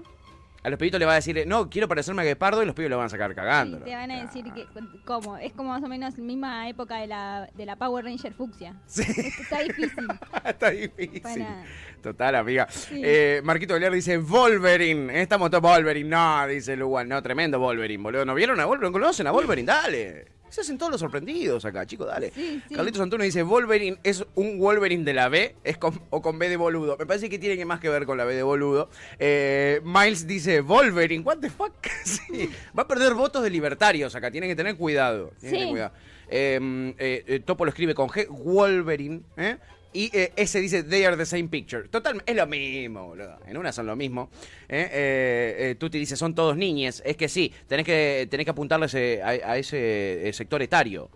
A 0.64 0.70
los 0.70 0.78
pibitos 0.78 1.00
le 1.00 1.08
va 1.08 1.14
a 1.14 1.16
decir, 1.16 1.44
no, 1.48 1.72
quiero 1.72 1.88
parecerme 1.88 2.22
a 2.22 2.26
Guepardo 2.26 2.62
y 2.62 2.68
los 2.68 2.76
pibes 2.76 2.92
lo 2.92 2.98
van 2.98 3.08
a 3.08 3.10
sacar 3.10 3.34
cagando. 3.34 3.78
y 3.78 3.82
te 3.82 3.96
van 3.96 4.12
a 4.12 4.22
decir 4.22 4.46
que, 4.54 4.68
cómo. 5.06 5.38
Es 5.38 5.54
como 5.54 5.70
más 5.70 5.82
o 5.84 5.88
menos 5.88 6.16
la 6.20 6.24
misma 6.24 6.70
época 6.70 6.98
de 6.98 7.08
la, 7.08 7.50
de 7.56 7.66
la 7.66 7.78
Power 7.78 8.06
Ranger 8.06 8.32
fucsia. 8.34 8.76
Sí. 8.86 9.02
Está 9.02 9.60
difícil. 9.62 10.08
Está 10.46 10.70
difícil. 10.70 11.22
Para- 11.22 11.64
Total, 12.02 12.36
amiga. 12.36 12.68
Eh, 12.92 13.42
Marquito 13.44 13.74
Beliar 13.74 13.92
dice, 13.94 14.18
Wolverine. 14.18 15.22
Esta 15.22 15.38
moto 15.38 15.62
Wolverine. 15.62 16.10
No, 16.10 16.48
dice 16.48 16.76
Luan. 16.76 17.08
No, 17.08 17.22
tremendo 17.22 17.60
Wolverine, 17.60 18.02
boludo. 18.04 18.26
¿No 18.26 18.34
vieron 18.36 18.60
a 18.60 18.66
Wolverine? 18.66 18.92
¿Conocen 18.92 19.28
a 19.28 19.32
Wolverine? 19.32 19.66
Dale. 19.68 20.26
Se 20.50 20.60
hacen 20.60 20.78
todos 20.78 20.92
los 20.92 21.00
sorprendidos 21.00 21.64
acá, 21.64 21.86
chicos, 21.86 22.08
dale. 22.08 22.30
Sí, 22.36 22.62
sí. 22.68 22.76
Carlitos 22.76 23.00
Antonio 23.02 23.24
dice, 23.24 23.42
Wolverine 23.42 23.98
es 24.04 24.26
un 24.36 24.60
Wolverine 24.60 25.06
de 25.06 25.14
la 25.14 25.30
B 25.30 25.56
es 25.64 25.78
con- 25.78 26.02
o 26.10 26.22
con 26.22 26.38
B 26.40 26.50
de 26.50 26.58
boludo. 26.58 26.98
Me 26.98 27.06
parece 27.06 27.30
que 27.30 27.40
tiene 27.40 27.56
que 27.56 27.64
más 27.64 27.80
que 27.80 27.88
ver 27.88 28.06
con 28.06 28.18
la 28.18 28.26
B 28.26 28.36
de 28.36 28.44
boludo. 28.44 28.90
Eh, 29.18 29.80
Miles 29.86 30.28
dice, 30.28 30.60
Wolverine, 30.60 31.24
what 31.24 31.38
the 31.38 31.50
fuck? 31.50 31.72
Sí. 32.04 32.50
Va 32.78 32.84
a 32.84 32.88
perder 32.88 33.14
votos 33.14 33.44
de 33.44 33.50
libertarios 33.50 34.14
acá, 34.14 34.30
tienen 34.30 34.50
que 34.50 34.56
tener 34.58 34.76
cuidado. 34.76 35.32
Tienen 35.40 35.52
que 35.52 35.58
tener 35.60 35.70
cuidado. 35.70 35.94
Eh, 36.30 36.94
eh, 36.98 37.24
eh, 37.28 37.40
Topo 37.40 37.64
lo 37.64 37.70
escribe 37.70 37.96
con 37.96 38.10
G, 38.10 38.28
Wolverine, 38.30 39.22
¿eh? 39.38 39.58
Y 39.94 40.10
eh, 40.18 40.32
ese 40.36 40.62
dice, 40.62 40.84
they 40.84 41.04
are 41.04 41.18
the 41.18 41.26
same 41.26 41.50
picture. 41.50 41.88
Total, 41.90 42.22
es 42.26 42.36
lo 42.36 42.48
mismo, 42.48 43.08
boludo. 43.08 43.40
En 43.46 43.58
una 43.58 43.72
son 43.72 43.88
lo 43.88 43.96
mismo. 43.96 44.30
¿eh? 44.70 44.90
Eh, 44.92 45.56
eh, 45.60 45.76
Tuti 45.76 46.00
dice, 46.00 46.16
son 46.16 46.34
todos 46.34 46.56
niñes. 46.56 47.04
Es 47.06 47.18
que 47.18 47.28
sí, 47.28 47.54
tenés 47.68 47.86
que, 47.86 48.28
tenés 48.30 48.46
que 48.46 48.52
apuntarle 48.52 48.86
a 48.86 48.88
ese, 48.88 49.22
a, 49.22 49.28
a 49.28 49.58
ese 49.58 50.32
sector 50.34 50.62
etario. 50.62 51.10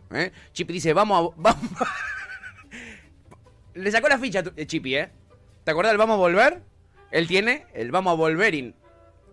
Chippy 0.51 0.74
dice, 0.74 0.94
vamos 0.94 1.34
a... 1.34 1.41
Vamos 1.41 1.70
Le 3.75 3.91
sacó 3.91 4.08
la 4.08 4.17
ficha 4.17 4.39
a 4.39 4.44
eh, 4.55 4.65
Chippy, 4.65 4.96
¿eh? 4.96 5.10
¿Te 5.65 5.72
acuerdas 5.72 5.91
del 5.91 5.98
vamos 5.98 6.15
a 6.15 6.20
volver? 6.20 6.62
Él 7.12 7.27
tiene 7.27 7.65
el 7.74 7.91
vamos 7.91 8.12
a 8.12 8.15
Wolverine. 8.15 8.74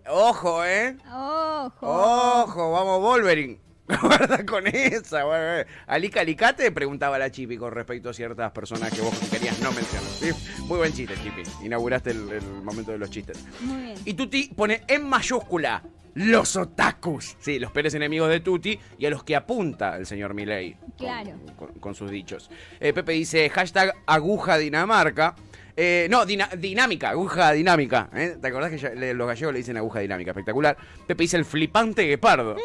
Ojo, 0.07 0.65
¿eh? 0.65 0.97
Ojo. 1.09 1.77
Ojo, 1.81 2.71
vamos 2.71 3.01
Wolverine. 3.01 3.59
Guarda 4.01 4.45
con 4.45 4.65
esa, 4.67 5.23
güey. 5.23 5.65
Alica 5.87 6.21
Alicate 6.21 6.71
preguntaba 6.71 7.17
la 7.19 7.29
Chipi 7.31 7.57
con 7.57 7.71
respecto 7.73 8.09
a 8.09 8.13
ciertas 8.13 8.51
personas 8.51 8.91
que 8.93 9.01
vos 9.01 9.13
querías 9.29 9.59
no 9.59 9.71
mencionar. 9.71 10.09
¿sí? 10.09 10.31
Muy 10.63 10.77
buen 10.77 10.93
chiste, 10.93 11.15
Chipi. 11.21 11.43
Inauguraste 11.65 12.11
el, 12.11 12.29
el 12.31 12.41
momento 12.63 12.91
de 12.91 12.97
los 12.97 13.09
chistes. 13.09 13.43
Muy 13.61 13.81
bien. 13.83 13.95
Y 14.05 14.13
Tuti 14.13 14.49
pone 14.55 14.83
en 14.87 15.03
mayúscula 15.07 15.83
los 16.15 16.55
otakus. 16.55 17.35
Sí, 17.39 17.59
los 17.59 17.71
peores 17.71 17.93
enemigos 17.95 18.29
de 18.29 18.39
Tuti 18.39 18.79
y 18.99 19.05
a 19.05 19.09
los 19.09 19.23
que 19.23 19.35
apunta 19.35 19.97
el 19.97 20.05
señor 20.05 20.33
Milei. 20.33 20.73
con- 20.75 20.91
Claro. 20.97 21.31
Con, 21.57 21.73
con 21.79 21.95
sus 21.95 22.09
dichos. 22.11 22.49
Eh, 22.79 22.93
Pepe 22.93 23.13
dice 23.13 23.49
hashtag 23.49 23.93
aguja 24.05 24.57
Dinamarca. 24.57 25.35
Eh, 25.75 26.07
no, 26.09 26.25
dina- 26.25 26.49
dinámica, 26.57 27.09
aguja 27.09 27.51
dinámica. 27.51 28.09
¿eh? 28.13 28.37
¿Te 28.39 28.47
acordás 28.47 28.69
que 28.69 28.77
ya- 28.77 28.89
le- 28.91 29.13
los 29.13 29.27
gallegos 29.27 29.53
le 29.53 29.59
dicen 29.59 29.75
aguja 29.77 29.99
dinámica? 29.99 30.31
Espectacular. 30.31 30.77
Pepe 31.07 31.23
dice 31.23 31.37
el 31.37 31.45
flipante 31.45 32.03
guepardo. 32.03 32.55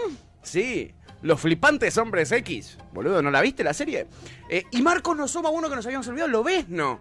Sí, 0.43 0.93
los 1.23 1.41
flipantes 1.41 1.97
hombres 1.99 2.31
X. 2.33 2.77
Boludo, 2.93 3.23
¿no 3.23 3.31
la 3.31 3.41
viste 3.41 3.65
la 3.65 3.73
serie? 3.75 4.07
Eh, 4.51 4.65
y 4.71 4.83
Marcos 4.83 5.17
nos 5.17 5.31
suma 5.31 5.49
uno 5.51 5.69
que 5.71 5.77
nos 5.77 5.87
habíamos 5.87 6.07
olvidado, 6.09 6.29
¿lo 6.31 6.43
ves? 6.45 6.69
No. 6.69 7.01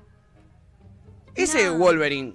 Ese 1.36 1.66
No. 1.66 1.78
Wolverine. 1.78 2.34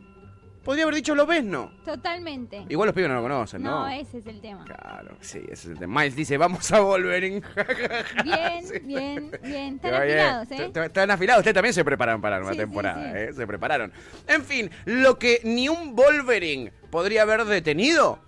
Podría 0.64 0.84
haber 0.84 0.94
dicho 0.94 1.14
Lobezno. 1.14 1.72
Totalmente. 1.84 2.64
Igual 2.68 2.86
los 2.86 2.94
pibes 2.94 3.08
no 3.10 3.16
lo 3.16 3.22
conocen, 3.22 3.62
¿no? 3.62 3.80
No, 3.80 3.88
ese 3.88 4.18
es 4.18 4.26
el 4.26 4.40
tema. 4.40 4.64
Claro, 4.64 5.16
sí, 5.20 5.38
ese 5.44 5.52
es 5.52 5.64
el 5.66 5.78
tema. 5.78 6.00
Miles 6.00 6.14
dice, 6.14 6.36
vamos 6.38 6.70
a 6.70 6.80
volver 6.80 7.24
en... 7.24 7.42
Bien, 8.24 8.64
bien, 8.84 9.30
bien. 9.42 9.74
Están 9.76 9.94
afilados, 9.94 10.50
¿eh? 10.52 10.72
Están 10.84 11.10
afilados. 11.10 11.40
Ustedes 11.40 11.54
también 11.54 11.74
se 11.74 11.84
prepararon 11.84 12.20
para 12.20 12.38
una 12.38 12.48
Sí, 12.48 12.52
sí, 12.54 12.58
temporada, 12.58 13.02
sí. 13.12 13.18
¿eh? 13.18 13.32
Se 13.32 13.46
prepararon. 13.46 13.92
En 14.28 14.44
fin, 14.44 14.70
lo 14.84 15.18
que 15.18 15.40
ni 15.44 15.68
un 15.68 15.96
Wolverine 15.96 16.72
podría 16.90 17.22
haber 17.22 17.44
detenido 17.44 18.20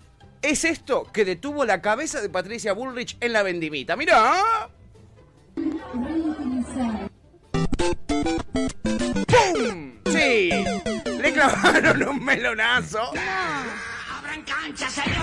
es 0.43 0.65
esto 0.65 1.05
que 1.13 1.25
detuvo 1.25 1.65
la 1.65 1.81
cabeza 1.81 2.21
de 2.21 2.29
Patricia 2.31 2.73
Bullrich 2.73 3.17
en 3.21 3.33
la 3.33 3.43
vendimita. 3.43 3.95
¡Mirá! 3.97 4.33
¡Pum! 9.27 9.93
¡Sí! 10.07 10.64
Clavaron 11.61 12.09
un 12.09 12.25
melonazo. 12.25 13.13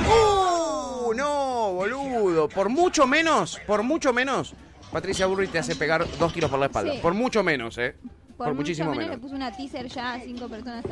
¡Uh! 0.07 1.13
No, 1.13 1.73
boludo. 1.73 2.47
Por 2.47 2.69
mucho 2.69 3.07
menos, 3.07 3.59
por 3.65 3.83
mucho 3.83 4.13
menos, 4.13 4.53
Patricia 4.91 5.25
Bullrich 5.25 5.51
te 5.51 5.59
hace 5.59 5.75
pegar 5.75 6.05
dos 6.17 6.33
tiros 6.33 6.49
por 6.49 6.59
la 6.59 6.67
espalda. 6.67 6.93
Sí. 6.93 6.99
Por 7.01 7.13
mucho 7.13 7.43
menos, 7.43 7.77
¿eh? 7.77 7.95
Por, 8.37 8.53
muchísimo 8.53 8.91
menos, 8.91 9.03
menos. 9.05 9.15
le 9.17 9.21
puso 9.21 9.35
una 9.35 9.55
teaser 9.55 9.87
ya 9.87 10.13
a 10.13 10.19
cinco 10.19 10.47
personas. 10.47 10.83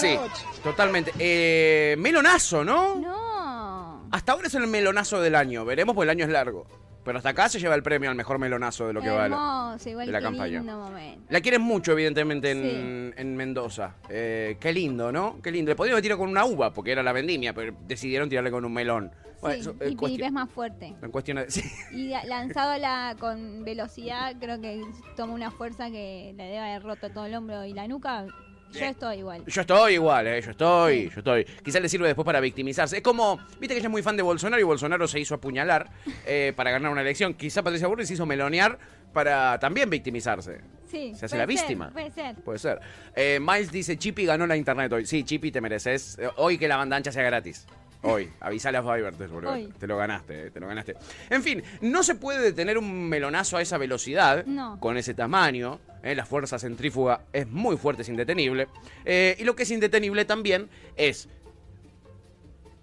Sí, 0.00 0.18
totalmente. 0.62 1.12
Eh, 1.18 1.94
melonazo, 1.98 2.64
¿no? 2.64 2.96
No. 2.96 4.08
Hasta 4.10 4.32
ahora 4.32 4.48
es 4.48 4.54
el 4.54 4.66
melonazo 4.66 5.20
del 5.20 5.36
año. 5.36 5.64
Veremos, 5.64 5.94
porque 5.94 6.04
el 6.06 6.10
año 6.10 6.24
es 6.24 6.32
largo. 6.32 6.66
Pero 7.04 7.16
hasta 7.16 7.30
acá 7.30 7.48
se 7.48 7.58
lleva 7.58 7.74
el 7.74 7.82
premio 7.82 8.10
al 8.10 8.16
mejor 8.16 8.38
melonazo 8.38 8.86
de 8.86 8.92
lo 8.92 9.00
que 9.00 9.08
vale. 9.08 9.34
Hermoso, 9.34 9.88
igual 9.88 10.06
de 10.06 10.12
la 10.12 10.18
qué 10.18 10.24
campaña. 10.24 10.58
lindo 10.58 10.78
momento. 10.78 11.22
La 11.30 11.40
quieren 11.40 11.62
mucho, 11.62 11.92
evidentemente, 11.92 12.50
en, 12.50 13.14
en 13.16 13.36
Mendoza. 13.36 13.94
Eh, 14.10 14.56
qué 14.60 14.72
lindo, 14.72 15.10
¿no? 15.10 15.40
Qué 15.42 15.50
lindo. 15.50 15.70
Le 15.70 15.76
podrían 15.76 15.94
haber 15.94 16.02
tirado 16.02 16.18
con 16.20 16.28
una 16.28 16.44
uva, 16.44 16.72
porque 16.74 16.92
era 16.92 17.02
la 17.02 17.12
vendimia, 17.12 17.54
pero 17.54 17.74
decidieron 17.86 18.28
tirarle 18.28 18.50
con 18.50 18.64
un 18.64 18.72
melón. 18.72 19.10
Sí, 19.42 19.46
eso, 19.60 19.74
eh, 19.80 19.88
y 19.92 19.96
cuesti- 19.96 20.16
Pipe 20.16 20.26
es 20.26 20.32
más 20.32 20.50
fuerte. 20.50 20.94
en 21.00 21.10
cuestión 21.10 21.38
de... 21.38 21.46
sí. 21.50 21.62
Y 21.92 22.08
la- 22.08 22.24
lanzado 22.24 22.76
la, 22.76 23.16
con 23.18 23.64
velocidad, 23.64 24.34
creo 24.38 24.60
que 24.60 24.82
toma 25.16 25.32
una 25.32 25.50
fuerza 25.50 25.90
que 25.90 26.34
le 26.36 26.44
debe 26.44 26.58
haber 26.58 26.82
roto 26.82 27.08
todo 27.08 27.24
el 27.24 27.34
hombro 27.34 27.64
y 27.64 27.72
la 27.72 27.88
nuca. 27.88 28.26
Yo 28.72 28.84
estoy 28.86 29.18
igual. 29.18 29.44
Yo 29.46 29.60
estoy 29.62 29.94
igual, 29.94 30.26
¿eh? 30.26 30.40
Yo 30.42 30.50
estoy, 30.52 31.08
yo 31.10 31.18
estoy. 31.18 31.44
Quizás 31.44 31.82
le 31.82 31.88
sirve 31.88 32.06
después 32.06 32.24
para 32.24 32.40
victimizarse. 32.40 32.96
Es 32.98 33.02
como, 33.02 33.38
viste 33.58 33.68
que 33.68 33.78
ella 33.78 33.88
es 33.88 33.90
muy 33.90 34.02
fan 34.02 34.16
de 34.16 34.22
Bolsonaro 34.22 34.60
y 34.60 34.64
Bolsonaro 34.64 35.08
se 35.08 35.18
hizo 35.20 35.34
apuñalar 35.34 35.90
eh, 36.26 36.52
para 36.56 36.70
ganar 36.70 36.90
una 36.92 37.00
elección. 37.00 37.34
Quizá 37.34 37.62
Patricia 37.62 37.88
Bullrich 37.88 38.06
se 38.06 38.14
hizo 38.14 38.26
melonear 38.26 38.78
para 39.12 39.58
también 39.58 39.90
victimizarse. 39.90 40.60
Sí. 40.90 41.12
Se 41.14 41.26
hace 41.26 41.36
puede 41.36 41.38
la 41.38 41.46
ser, 41.46 41.46
víctima. 41.48 41.90
Puede 41.90 42.10
ser. 42.10 42.34
Puede 42.36 42.58
ser. 42.58 42.80
Eh, 43.14 43.38
Miles 43.40 43.70
dice, 43.72 43.96
Chippy 43.96 44.24
ganó 44.24 44.46
la 44.46 44.56
internet 44.56 44.92
hoy. 44.92 45.06
Sí, 45.06 45.24
Chippy, 45.24 45.50
te 45.50 45.60
mereces. 45.60 46.18
eh, 46.18 46.28
hoy 46.36 46.58
que 46.58 46.66
la 46.68 46.76
bandancha 46.76 47.10
sea 47.12 47.22
gratis. 47.22 47.66
Hoy, 48.02 48.30
avisale 48.40 48.78
a 48.78 48.82
Fiverr, 48.82 49.14
te, 49.14 49.28
lo- 49.28 49.52
Hoy. 49.52 49.68
te 49.78 49.86
lo 49.86 49.96
ganaste, 49.98 50.46
eh, 50.46 50.50
te 50.50 50.58
lo 50.58 50.66
ganaste. 50.66 50.96
En 51.28 51.42
fin, 51.42 51.62
no 51.82 52.02
se 52.02 52.14
puede 52.14 52.40
detener 52.40 52.78
un 52.78 53.08
melonazo 53.08 53.56
a 53.56 53.62
esa 53.62 53.78
velocidad, 53.78 54.44
No. 54.46 54.78
con 54.80 54.96
ese 54.96 55.12
tamaño. 55.14 55.78
Eh, 56.02 56.14
la 56.14 56.26
fuerza 56.26 56.58
centrífuga 56.58 57.24
es 57.32 57.46
muy 57.46 57.76
fuerte, 57.76 58.02
es 58.02 58.08
indetenible. 58.08 58.68
Eh, 59.04 59.36
y 59.38 59.44
lo 59.44 59.54
que 59.54 59.64
es 59.64 59.70
indetenible 59.70 60.24
también 60.24 60.68
es 60.96 61.28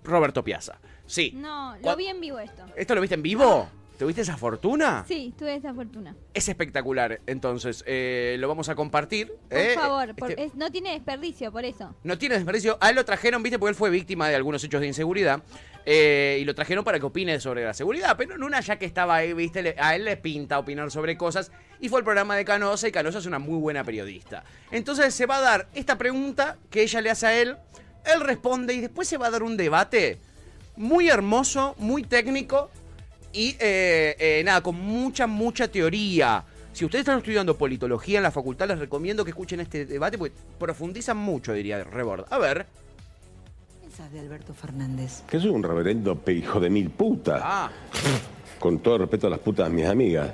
Roberto 0.03 0.43
Piazza. 0.43 0.79
Sí. 1.05 1.31
No, 1.35 1.75
lo 1.77 1.95
vi 1.95 2.07
en 2.07 2.19
vivo 2.19 2.39
esto. 2.39 2.65
¿Esto 2.75 2.95
lo 2.95 3.01
viste 3.01 3.15
en 3.15 3.23
vivo? 3.23 3.69
¿Tuviste 3.97 4.21
esa 4.21 4.37
fortuna? 4.37 5.03
Sí, 5.07 5.33
tuve 5.37 5.55
esa 5.55 5.73
fortuna. 5.73 6.15
Es 6.35 6.47
espectacular, 6.47 7.19
entonces 7.25 7.83
eh, 7.87 8.35
lo 8.39 8.47
vamos 8.47 8.69
a 8.69 8.75
compartir. 8.75 9.33
Por 9.49 9.57
eh, 9.59 9.73
favor, 9.73 10.15
por- 10.15 10.29
este- 10.29 10.43
es- 10.43 10.53
no 10.55 10.69
tiene 10.71 10.91
desperdicio 10.91 11.51
por 11.51 11.65
eso. 11.65 11.95
no 12.03 12.17
tiene 12.19 12.35
desperdicio. 12.35 12.77
A 12.79 12.89
él 12.91 12.95
lo 12.95 13.05
trajeron, 13.05 13.41
viste, 13.41 13.57
porque 13.57 13.71
él 13.71 13.75
fue 13.75 13.89
víctima 13.89 14.29
de 14.29 14.35
algunos 14.35 14.63
hechos 14.63 14.81
de 14.81 14.87
inseguridad. 14.87 15.41
eh, 15.89 16.39
y 16.41 16.43
lo 16.43 16.53
trajeron 16.53 16.83
para 16.83 16.99
que 16.99 17.05
opine 17.05 17.39
sobre 17.39 17.63
la 17.63 17.73
seguridad. 17.73 18.17
Pero 18.17 18.35
en 18.35 18.43
una 18.43 18.59
ya 18.59 18.77
que 18.77 18.83
estaba 18.85 19.15
ahí, 19.15 19.31
viste, 19.31 19.61
le- 19.63 19.75
a 19.79 19.95
él 19.95 20.03
le 20.03 20.17
pinta 20.17 20.59
opinar 20.59 20.91
sobre 20.91 21.15
cosas. 21.15 21.49
Y 21.79 21.87
fue 21.87 21.99
el 21.99 22.03
programa 22.03 22.35
de 22.35 22.43
Canosa 22.43 22.89
y 22.89 22.91
Canosa 22.91 23.19
es 23.19 23.25
una 23.25 23.39
muy 23.39 23.57
buena 23.57 23.85
periodista. 23.85 24.43
Entonces 24.69 25.13
se 25.13 25.25
va 25.25 25.37
a 25.37 25.41
dar 25.41 25.67
esta 25.73 25.97
pregunta 25.97 26.57
que 26.69 26.81
ella 26.83 26.99
le 26.99 27.09
hace 27.09 27.25
a 27.27 27.39
él. 27.41 27.55
Él 28.03 28.19
responde 28.19 28.73
y 28.73 28.81
después 28.81 29.07
se 29.07 29.17
va 29.17 29.27
a 29.27 29.31
dar 29.31 29.43
un 29.43 29.55
debate 29.55 30.17
muy 30.75 31.07
hermoso, 31.07 31.73
muy 31.79 32.03
técnico. 32.03 32.69
Y 33.37 33.55
eh, 33.59 34.15
eh, 34.19 34.41
nada, 34.43 34.61
con 34.61 34.75
mucha, 34.81 35.27
mucha 35.27 35.67
teoría. 35.67 36.43
Si 36.73 36.83
ustedes 36.85 37.01
están 37.01 37.19
estudiando 37.19 37.55
politología 37.55 38.17
en 38.17 38.23
la 38.23 38.31
facultad, 38.31 38.67
les 38.67 38.79
recomiendo 38.79 39.23
que 39.23 39.29
escuchen 39.29 39.59
este 39.59 39.85
debate 39.85 40.17
porque 40.17 40.33
profundizan 40.57 41.17
mucho, 41.17 41.53
diría 41.53 41.83
Rebord. 41.83 42.25
A 42.31 42.39
ver. 42.39 42.65
Pensás 43.81 44.11
de 44.11 44.19
Alberto 44.21 44.53
Fernández. 44.55 45.21
Que 45.29 45.39
soy 45.39 45.49
un 45.51 45.61
reverendo 45.61 46.19
hijo 46.27 46.59
de 46.59 46.69
mil 46.71 46.89
putas. 46.89 47.41
Ah. 47.43 47.69
Con 48.59 48.79
todo 48.79 48.97
respeto 48.99 49.27
a 49.27 49.29
las 49.29 49.39
putas 49.39 49.69
de 49.69 49.75
mis 49.75 49.85
amigas. 49.85 50.29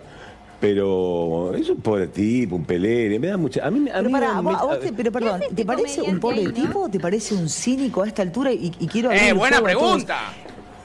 Pero 0.61 1.53
es 1.55 1.69
un 1.69 1.81
pobre 1.81 2.07
tipo, 2.07 2.55
un 2.55 2.63
pelele, 2.63 3.19
me 3.19 3.27
da 3.27 3.35
mucha... 3.35 3.67
A 3.67 3.69
mí, 3.69 3.89
a 3.89 3.95
Pero, 3.95 4.05
mí 4.05 4.11
pará, 4.13 4.35
me- 4.41 4.51
vos- 4.53 4.61
a 4.61 4.63
vos 4.65 4.79
te- 4.79 4.93
pero 4.93 5.11
perdón, 5.11 5.41
este 5.43 5.55
¿te 5.55 5.65
parece 5.65 6.01
un 6.01 6.19
pobre 6.21 6.53
tipo 6.53 6.83
o 6.83 6.89
te 6.89 7.01
parece 7.01 7.35
un 7.35 7.49
cínico 7.49 8.01
a 8.01 8.07
esta 8.07 8.21
altura? 8.21 8.53
Y, 8.53 8.71
y 8.79 8.87
quiero 8.87 9.11
¡Eh, 9.11 9.33
buena 9.33 9.61
pregunta! 9.61 10.31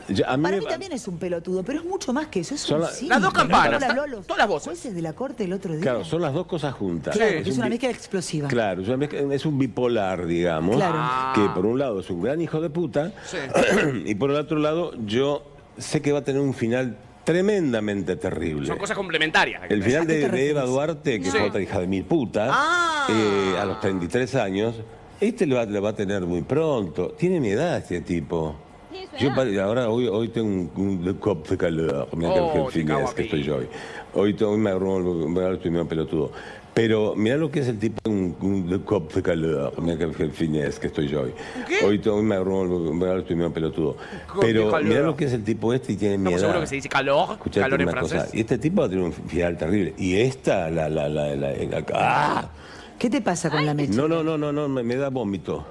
Yo- 0.08 0.28
a 0.28 0.36
mí 0.36 0.42
Para 0.42 0.56
me- 0.56 0.62
mí 0.62 0.66
también 0.68 0.92
es 0.92 1.06
un 1.08 1.18
pelotudo, 1.18 1.62
pero 1.62 1.80
es 1.80 1.84
mucho 1.84 2.12
más 2.12 2.28
que 2.28 2.40
eso. 2.40 2.54
Es 2.54 2.62
Son 2.62 2.76
un 2.78 2.82
la- 2.84 2.88
cínico. 2.90 3.14
Las 3.14 3.22
dos 3.22 3.32
campanas, 3.32 3.66
¿Cómo 3.66 3.78
le 3.80 3.86
habló 3.86 4.02
a 4.02 4.06
los 4.06 4.26
todas 4.26 4.38
las 4.38 4.48
voces. 4.48 4.64
jueces 4.68 4.94
de 4.94 5.02
la 5.02 5.12
corte 5.12 5.44
el 5.44 5.52
otro 5.52 5.72
día? 5.74 5.82
Claro, 5.82 6.04
son 6.04 6.22
las 6.22 6.32
dos 6.34 6.46
cosas 6.46 6.74
juntas. 6.74 7.14
Claro, 7.16 7.32
Es 7.32 7.46
es 7.46 7.52
un 7.54 7.58
una 7.60 7.64
bi- 7.66 7.70
mezcla 7.70 7.90
explosiva. 7.90 8.48
Claro, 8.48 8.82
es, 8.82 8.88
una 8.88 8.96
mezcla- 8.96 9.34
es 9.34 9.46
un 9.46 9.58
bipolar, 9.58 10.26
digamos. 10.26 10.76
Claro. 10.76 11.32
Que 11.34 11.48
por 11.54 11.66
un 11.66 11.78
lado 11.78 12.00
es 12.00 12.08
un 12.10 12.22
gran 12.22 12.40
hijo 12.40 12.60
de 12.60 12.70
puta. 12.70 13.12
y 14.04 14.14
por 14.14 14.30
el 14.30 14.36
otro 14.36 14.58
lado, 14.58 14.92
yo 15.06 15.42
sé 15.76 16.00
que 16.02 16.12
va 16.12 16.20
a 16.20 16.24
tener 16.24 16.40
un 16.40 16.54
final 16.54 16.96
tremendamente 17.24 18.16
terrible. 18.16 18.66
Son 18.66 18.78
cosas 18.78 18.96
complementarias. 18.96 19.62
El 19.68 19.82
final 19.82 20.06
de, 20.06 20.28
de 20.28 20.50
Eva 20.50 20.62
Duarte, 20.62 21.20
que 21.20 21.30
Sí. 21.30 21.36
es 21.36 21.42
otra 21.48 21.60
hija 21.60 21.78
de 21.80 21.86
mil 21.86 22.04
putas, 22.04 22.50
Ah. 22.52 23.06
eh, 23.10 23.58
a 23.58 23.64
los 23.66 23.78
33 23.80 24.34
años, 24.34 24.74
este 25.20 25.46
lo 25.46 25.56
va, 25.56 25.64
lo 25.66 25.82
va 25.82 25.90
a 25.90 25.94
tener 25.94 26.22
muy 26.24 26.42
pronto. 26.42 27.08
Tiene 27.18 27.38
mi 27.40 27.48
edad 27.50 27.76
este 27.78 28.00
tipo. 28.00 28.56
Yo 29.18 29.34
pare- 29.34 29.60
ahora 29.60 29.88
hoy, 29.88 30.06
hoy 30.06 30.28
tengo 30.28 30.48
un, 30.48 30.70
un 30.76 31.14
cop 31.14 31.46
de 31.48 31.56
calor, 31.56 32.08
mira 32.16 32.30
Oh, 32.32 32.68
qué 32.68 32.80
te 32.80 32.86
cago 32.86 33.08
a 33.08 33.14
que 33.14 33.22
estoy 33.22 33.42
yo 33.42 33.56
hoy. 33.56 33.66
Hoy, 34.14 34.36
hoy 34.42 34.58
me 34.58 34.70
agarró, 34.70 34.98
me 35.00 35.40
agarró 35.40 35.54
estoy 35.56 35.70
medio 35.70 35.88
pelotudo. 35.88 36.30
Pero 36.74 37.14
mira 37.16 37.36
lo 37.36 37.50
que 37.50 37.58
es 37.60 37.66
el 37.68 37.78
tipo 37.78 37.98
un, 38.08 38.36
un 38.40 38.78
cop 38.84 39.12
de 39.12 39.20
calor, 39.22 39.72
mira 39.82 39.98
qué 39.98 40.28
fin 40.30 40.54
es 40.56 40.78
que 40.78 40.86
estoy 40.86 41.08
yo 41.08 41.22
hoy. 41.22 41.32
Hoy, 41.84 41.98
te- 41.98 42.08
hoy 42.08 42.22
me 42.22 42.36
agarró, 42.36 42.64
me 42.64 43.04
agarró 43.04 43.20
estoy 43.22 43.34
medio 43.36 43.52
pelotudo. 43.52 43.96
Cop 44.32 44.42
de 44.44 44.52
Pero 44.52 44.70
calor. 44.70 44.84
mira 44.88 45.00
lo 45.02 45.16
que 45.16 45.24
es 45.24 45.32
el 45.32 45.42
tipo 45.42 45.72
este 45.72 45.94
y 45.94 45.96
tiene 45.96 46.18
mi 46.18 46.24
Estamos 46.32 46.40
edad. 46.40 46.48
seguros 46.48 46.60
que 46.62 46.66
se 46.68 46.74
dice 46.76 46.88
calor, 46.88 47.32
Escuchate 47.32 47.60
calor 47.62 47.80
en 47.82 47.88
una 47.88 48.00
cosa, 48.00 48.14
francés. 48.16 48.34
Y 48.34 48.40
este 48.40 48.58
tipo 48.58 48.80
va 48.82 48.86
a 48.86 48.90
tener 48.90 49.04
un 49.04 49.12
final 49.12 49.56
terrible. 49.56 49.94
Y 49.98 50.16
esta, 50.16 50.70
la, 50.70 50.88
la, 50.88 51.08
la, 51.08 51.34
la, 51.34 51.50
la- 51.52 51.84
¡ah! 51.94 52.48
¿Qué 52.98 53.10
te 53.10 53.20
pasa 53.22 53.50
con 53.50 53.64
la 53.66 53.74
mecha? 53.74 53.94
No, 53.94 54.06
no, 54.08 54.22
no, 54.22 54.38
no, 54.38 54.52
no, 54.52 54.68
me, 54.68 54.82
me 54.84 54.94
da 54.96 55.08
vómito. 55.08 55.64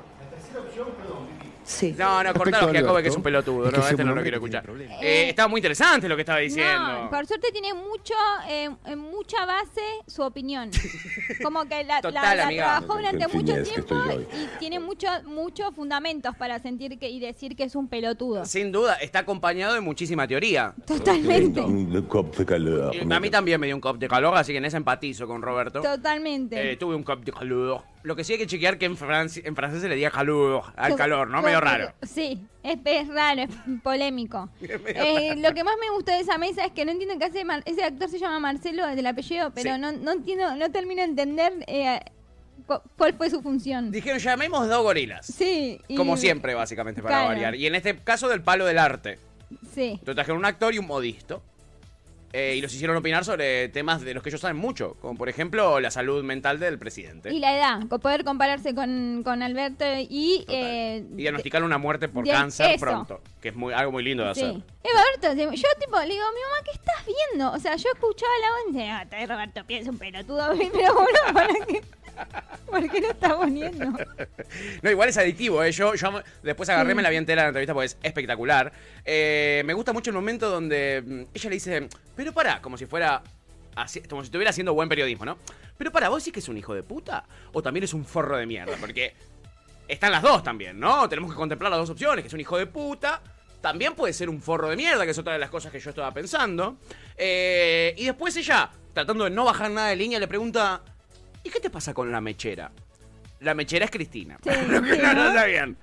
Sí. 1.67 1.93
No, 1.97 2.23
no, 2.23 2.33
cortalo 2.33 2.71
que 2.71 3.03
que 3.03 3.09
es 3.09 3.15
un 3.15 3.21
pelotudo. 3.21 3.65
es 3.65 3.71
que 3.73 3.77
No, 3.77 3.87
este 3.87 4.03
no 4.05 4.15
lo 4.15 4.21
quiero 4.21 4.37
escuchar. 4.37 4.69
Eh, 5.01 5.29
estaba 5.29 5.49
muy 5.49 5.59
interesante 5.59 6.07
lo 6.07 6.15
que 6.15 6.21
estaba 6.21 6.39
diciendo. 6.39 7.03
No, 7.03 7.09
por 7.09 7.25
suerte 7.27 7.51
tiene 7.51 7.73
mucho, 7.73 8.13
eh, 8.47 8.69
en 8.85 8.99
mucha 8.99 9.45
base 9.45 9.81
su 10.07 10.21
opinión. 10.21 10.71
Como 11.43 11.67
que 11.67 11.83
la, 11.83 12.01
Total, 12.01 12.55
trabajó 12.55 12.95
durante 12.95 13.27
mucho 13.27 13.61
tiempo 13.63 13.95
y 14.33 14.59
tiene 14.59 14.79
muchos 14.79 15.23
muchos 15.25 15.75
fundamentos 15.75 16.35
para 16.37 16.57
sentir 16.59 16.97
que 16.97 17.09
y 17.09 17.19
decir 17.19 17.55
que 17.55 17.65
es 17.65 17.75
un 17.75 17.89
pelotudo. 17.89 18.45
Sin 18.45 18.71
duda, 18.71 18.95
está 18.95 19.19
acompañado 19.19 19.73
de 19.73 19.81
muchísima 19.81 20.25
teoría. 20.25 20.73
Totalmente. 20.85 21.59
Un 21.59 22.01
cop 22.03 22.33
de 22.37 22.45
calor. 22.45 22.95
Y 22.95 23.13
a 23.13 23.19
mí 23.19 23.29
también 23.29 23.59
me 23.59 23.67
dio 23.67 23.75
un 23.75 23.81
cop 23.81 23.97
de 23.97 24.07
calor, 24.07 24.37
así 24.37 24.53
que 24.53 24.59
en 24.59 24.65
ese 24.65 24.77
empatizo 24.77 25.27
con 25.27 25.41
Roberto. 25.41 25.81
Totalmente. 25.81 26.71
Eh, 26.71 26.77
tuve 26.77 26.95
un 26.95 27.03
cop 27.03 27.23
de 27.25 27.33
calor. 27.33 27.83
Lo 28.03 28.15
que 28.15 28.23
sí 28.23 28.33
hay 28.33 28.39
que 28.39 28.47
chequear 28.47 28.77
que 28.77 28.85
en, 28.85 28.95
franci- 28.95 29.41
en 29.43 29.55
francés 29.55 29.81
se 29.81 29.89
le 29.89 29.95
diga 29.95 30.11
calor 30.11 30.63
al 30.75 30.95
calor, 30.95 31.27
¿no? 31.29 31.41
Medio 31.41 31.59
raro. 31.59 31.91
Sí, 32.03 32.39
es, 32.63 32.77
es 32.85 33.07
raro, 33.09 33.41
es 33.41 33.49
polémico. 33.83 34.49
Eh, 34.61 35.35
lo 35.37 35.53
que 35.53 35.63
más 35.63 35.75
me 35.79 35.89
gustó 35.95 36.11
de 36.11 36.19
esa 36.19 36.37
mesa 36.37 36.63
es 36.65 36.71
que 36.71 36.85
no 36.85 36.91
entiendo 36.91 37.17
qué 37.19 37.25
hace 37.25 37.43
Mar- 37.43 37.63
ese 37.65 37.83
actor 37.83 38.07
se 38.09 38.19
llama 38.19 38.39
Marcelo 38.39 38.85
del 38.87 39.05
apellido, 39.07 39.51
pero 39.53 39.73
Sí. 39.75 39.79
no, 39.81 39.91
no 39.91 40.11
entiendo, 40.11 40.55
no 40.55 40.71
termino 40.71 41.01
de 41.01 41.07
entender 41.09 41.53
eh, 41.67 41.99
cu- 42.65 42.81
cuál 42.97 43.13
fue 43.15 43.29
su 43.29 43.41
función. 43.41 43.91
Dijeron, 43.91 44.19
llamemos 44.19 44.67
dos 44.69 44.83
gorilas. 44.83 45.25
Sí. 45.25 45.81
y- 45.87 45.95
Como 45.95 46.15
siempre, 46.17 46.53
básicamente, 46.53 47.01
para 47.01 47.15
Claro. 47.15 47.27
variar. 47.29 47.55
Y 47.55 47.67
en 47.67 47.75
este 47.75 47.97
caso, 47.97 48.29
del 48.29 48.41
palo 48.41 48.65
del 48.65 48.77
arte. 48.77 49.19
Sí. 49.73 49.91
Entonces 49.91 50.15
trajeron 50.15 50.37
un 50.39 50.45
actor 50.45 50.73
y 50.73 50.77
un 50.79 50.87
modisto. 50.87 51.41
Eh, 52.39 52.55
y 52.55 52.61
los 52.61 52.71
hicieron 52.71 52.95
opinar 52.95 53.25
sobre 53.25 53.67
temas 53.69 54.01
de 54.01 54.13
los 54.13 54.21
que 54.21 54.29
ellos 54.29 54.41
saben 54.41 54.57
mucho, 54.57 54.95
como 55.01 55.17
por 55.17 55.27
ejemplo 55.27 55.79
la 55.79 55.89
salud 55.89 56.23
mental 56.23 56.59
del 56.59 56.77
presidente. 56.77 57.33
Y 57.33 57.39
la 57.39 57.57
edad, 57.57 57.87
poder 57.87 58.23
compararse 58.23 58.75
con, 58.75 59.23
con 59.23 59.41
Alberto 59.41 59.85
y... 60.07 60.45
eh, 60.47 61.03
Y 61.13 61.15
diagnosticarle 61.15 61.65
una 61.65 61.79
muerte 61.79 62.07
por 62.09 62.27
cáncer 62.27 62.75
eso. 62.75 62.85
pronto, 62.85 63.21
que 63.47 63.51
es 63.51 63.55
muy, 63.55 63.73
algo 63.73 63.91
muy 63.93 64.03
lindo 64.03 64.25
de 64.25 64.35
Sí. 64.35 64.43
hacer. 64.43 64.61
Eh, 64.83 64.89
Roberto, 64.93 65.53
yo 65.53 65.67
tipo 65.79 65.99
le 65.99 66.05
digo, 66.13 66.25
mi 66.33 66.41
mamá, 66.41 66.63
¿qué 66.65 66.71
estás 66.71 67.05
viendo? 67.05 67.51
O 67.51 67.59
sea, 67.59 67.75
yo 67.77 67.89
escuchaba 67.93 68.31
la 68.41 68.49
voz 68.51 68.59
y 68.69 68.73
decía, 68.73 69.07
ah, 69.11 69.25
Roberto 69.25 69.65
Pie 69.65 69.79
es 69.79 69.87
un 69.87 69.97
pelotudo, 69.97 70.47
pero 70.73 70.93
boludo, 70.93 71.33
¿para 71.33 71.65
qué? 71.65 71.81
¿Por 72.65 72.89
qué 72.89 73.01
lo 73.01 73.09
está 73.11 73.37
poniendo? 73.37 73.85
No, 74.81 74.89
igual 74.91 75.09
es 75.09 75.17
adictivo, 75.17 75.63
¿eh? 75.63 75.71
Yo, 75.71 75.93
yo 75.95 76.21
después 76.43 76.67
agarré, 76.69 76.93
me 76.95 77.01
la 77.01 77.09
vi 77.09 77.15
entera 77.17 77.43
la 77.43 77.47
entrevista 77.49 77.73
porque 77.73 77.87
es 77.87 77.97
espectacular. 78.01 78.71
Eh, 79.05 79.61
me 79.65 79.73
gusta 79.73 79.93
mucho 79.93 80.09
el 80.09 80.15
momento 80.15 80.49
donde 80.49 81.03
mm, 81.05 81.21
ella 81.33 81.49
le 81.49 81.55
dice, 81.55 81.89
pero 82.15 82.33
pará, 82.33 82.61
como 82.61 82.77
si 82.77 82.85
fuera. 82.85 83.21
así- 83.75 84.01
como 84.01 84.21
si 84.21 84.27
estuviera 84.27 84.49
haciendo 84.49 84.73
buen 84.73 84.89
periodismo, 84.89 85.25
¿no? 85.25 85.37
Pero 85.77 85.91
para, 85.91 86.09
¿vos 86.09 86.23
sí 86.23 86.31
que 86.31 86.39
es 86.39 86.49
un 86.49 86.57
hijo 86.57 86.73
de 86.73 86.81
puta? 86.83 87.23
¿O 87.53 87.61
también 87.61 87.83
es 87.83 87.93
un 87.93 88.03
forro 88.05 88.37
de 88.37 88.45
mierda? 88.47 88.75
Porque 88.79 89.13
están 89.87 90.11
las 90.11 90.21
dos 90.23 90.43
también, 90.43 90.79
¿no? 90.79 91.07
Tenemos 91.09 91.29
que 91.31 91.37
contemplar 91.37 91.69
las 91.71 91.79
dos 91.81 91.89
opciones, 91.91 92.23
que 92.23 92.27
es 92.27 92.33
un 92.33 92.39
hijo 92.41 92.57
de 92.57 92.65
puta. 92.65 93.21
También 93.61 93.95
puede 93.95 94.13
ser 94.13 94.29
un 94.29 94.41
forro 94.41 94.69
de 94.69 94.75
mierda, 94.75 95.03
que 95.05 95.11
es 95.11 95.17
otra 95.17 95.33
de 95.33 95.39
las 95.39 95.49
cosas 95.49 95.71
que 95.71 95.79
yo 95.79 95.89
estaba 95.89 96.13
pensando. 96.13 96.77
Eh, 97.17 97.93
y 97.97 98.05
después 98.05 98.35
ella, 98.37 98.69
tratando 98.93 99.23
de 99.23 99.29
no 99.31 99.45
bajar 99.45 99.71
nada 99.71 99.89
de 99.89 99.95
línea, 99.95 100.19
le 100.19 100.27
pregunta, 100.27 100.81
¿y 101.43 101.49
qué 101.49 101.59
te 101.59 101.69
pasa 101.69 101.93
con 101.93 102.11
la 102.11 102.21
mechera? 102.21 102.71
La 103.41 103.53
mechera 103.53 103.85
es 103.85 103.91
Cristina. 103.91 104.37
Sí, 104.43 104.49
Lo 104.67 104.81
que 104.81 104.95
sí, 104.95 105.01
no 105.01 105.13
¿no? 105.13 105.33
sabían. 105.33 105.77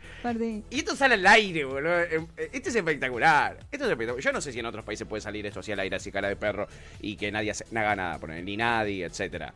Y 0.71 0.79
esto 0.79 0.97
sale 0.97 1.15
al 1.15 1.27
aire, 1.27 1.65
boludo. 1.65 2.01
Eh, 2.01 2.27
eh, 2.37 2.51
Esto 2.53 2.69
es 2.71 2.75
espectacular. 2.77 3.59
Esto 3.71 3.85
es 3.85 3.91
espectacular. 3.93 4.25
Yo 4.25 4.33
no 4.33 4.41
sé 4.41 4.53
si 4.53 4.59
en 4.59 4.67
otros 4.67 4.85
países 4.85 5.07
puede 5.07 5.21
salir 5.21 5.47
esto 5.47 5.61
así 5.61 5.71
al 5.71 5.79
aire, 5.81 5.95
así 5.97 6.11
cara 6.11 6.29
de 6.29 6.37
perro, 6.37 6.67
y 7.01 7.17
que 7.17 7.31
nadie 7.31 7.53
haga 7.53 7.95
nada, 7.97 8.19
por 8.19 8.31
ni 8.31 8.57
nadie, 8.57 9.05
etcétera. 9.05 9.53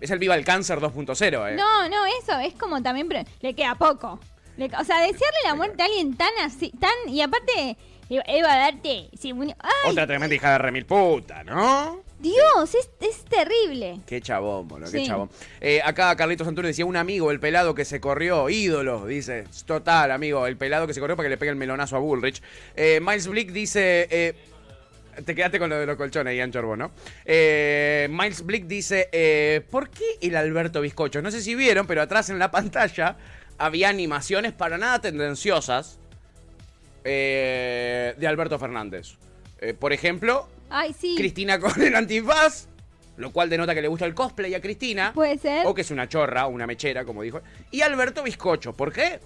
Es 0.00 0.10
el 0.10 0.18
Viva 0.18 0.34
el 0.34 0.44
Cáncer 0.44 0.78
2.0, 0.78 1.52
¿eh? 1.52 1.56
No, 1.56 1.88
no, 1.88 1.96
eso 2.22 2.38
es 2.38 2.54
como 2.54 2.82
también. 2.82 3.08
le 3.40 3.54
queda 3.54 3.74
poco. 3.74 4.20
O 4.66 4.84
sea, 4.84 4.98
desearle 5.00 5.38
la 5.44 5.54
muerte 5.54 5.82
a 5.82 5.86
alguien 5.86 6.16
tan 6.16 6.30
así. 6.42 6.70
tan 6.80 6.90
Y 7.08 7.20
aparte, 7.22 7.76
Eva, 8.08 8.56
darte. 8.56 9.08
sí, 9.18 9.32
¡Ay! 9.58 9.90
Otra 9.90 10.06
tremenda 10.06 10.34
hija 10.34 10.52
de 10.52 10.58
remil 10.58 10.84
puta, 10.86 11.44
¿no? 11.44 12.02
Dios, 12.18 12.74
es, 12.74 12.90
es 13.00 13.24
terrible. 13.24 14.00
Qué 14.06 14.20
chabón, 14.20 14.68
boludo, 14.68 14.90
qué 14.90 14.98
Sí. 14.98 15.06
chabón. 15.06 15.30
Eh, 15.60 15.80
acá 15.82 16.14
Carlitos 16.16 16.44
Santuri 16.46 16.68
decía, 16.68 16.84
un 16.84 16.96
amigo, 16.96 17.30
el 17.30 17.40
pelado 17.40 17.74
que 17.74 17.86
se 17.86 17.98
corrió, 17.98 18.50
ídolo, 18.50 19.06
dice. 19.06 19.44
Total, 19.64 20.10
amigo, 20.10 20.46
el 20.46 20.58
pelado 20.58 20.86
que 20.86 20.92
se 20.92 21.00
corrió 21.00 21.16
para 21.16 21.26
que 21.26 21.30
le 21.30 21.38
pegue 21.38 21.50
el 21.50 21.56
melonazo 21.56 21.96
a 21.96 21.98
Bullrich. 22.00 22.42
Eh, 22.76 23.00
Miles 23.02 23.26
Blick 23.26 23.50
dice... 23.52 24.06
eh, 24.10 24.34
te 25.24 25.34
quedaste 25.34 25.58
con 25.58 25.68
lo 25.70 25.78
de 25.78 25.86
los 25.86 25.96
colchones, 25.96 26.34
Ian 26.36 26.52
Chorbo, 26.52 26.76
¿no? 26.76 26.92
Eh, 27.24 28.06
Miles 28.10 28.44
Blick 28.44 28.64
dice, 28.66 29.08
eh, 29.12 29.60
¿por 29.70 29.90
qué 29.90 30.04
el 30.22 30.36
Alberto 30.36 30.80
Bizcocho? 30.80 31.20
No 31.20 31.30
sé 31.30 31.42
si 31.42 31.54
vieron, 31.54 31.86
pero 31.86 32.00
atrás 32.02 32.30
en 32.30 32.38
la 32.38 32.50
pantalla 32.50 33.16
había 33.60 33.90
animaciones 33.90 34.52
para 34.52 34.78
nada 34.78 35.00
tendenciosas 35.02 35.98
eh, 37.04 38.14
de 38.16 38.26
Alberto 38.26 38.58
Fernández. 38.58 39.16
Eh, 39.60 39.74
por 39.74 39.92
ejemplo, 39.92 40.48
Ay, 40.70 40.94
sí. 40.98 41.14
Cristina 41.14 41.60
con 41.60 41.80
el 41.82 41.94
antifaz, 41.94 42.68
lo 43.18 43.30
cual 43.32 43.50
denota 43.50 43.74
que 43.74 43.82
le 43.82 43.88
gusta 43.88 44.06
el 44.06 44.14
cosplay 44.14 44.54
a 44.54 44.62
Cristina. 44.62 45.12
Puede 45.12 45.36
ser. 45.36 45.66
O 45.66 45.74
que 45.74 45.82
es 45.82 45.90
una 45.90 46.08
chorra, 46.08 46.46
una 46.46 46.66
mechera, 46.66 47.04
como 47.04 47.22
dijo. 47.22 47.42
Y 47.70 47.82
Alberto 47.82 48.22
Bizcocho, 48.22 48.72
¿por 48.72 48.92
qué? 48.94 49.20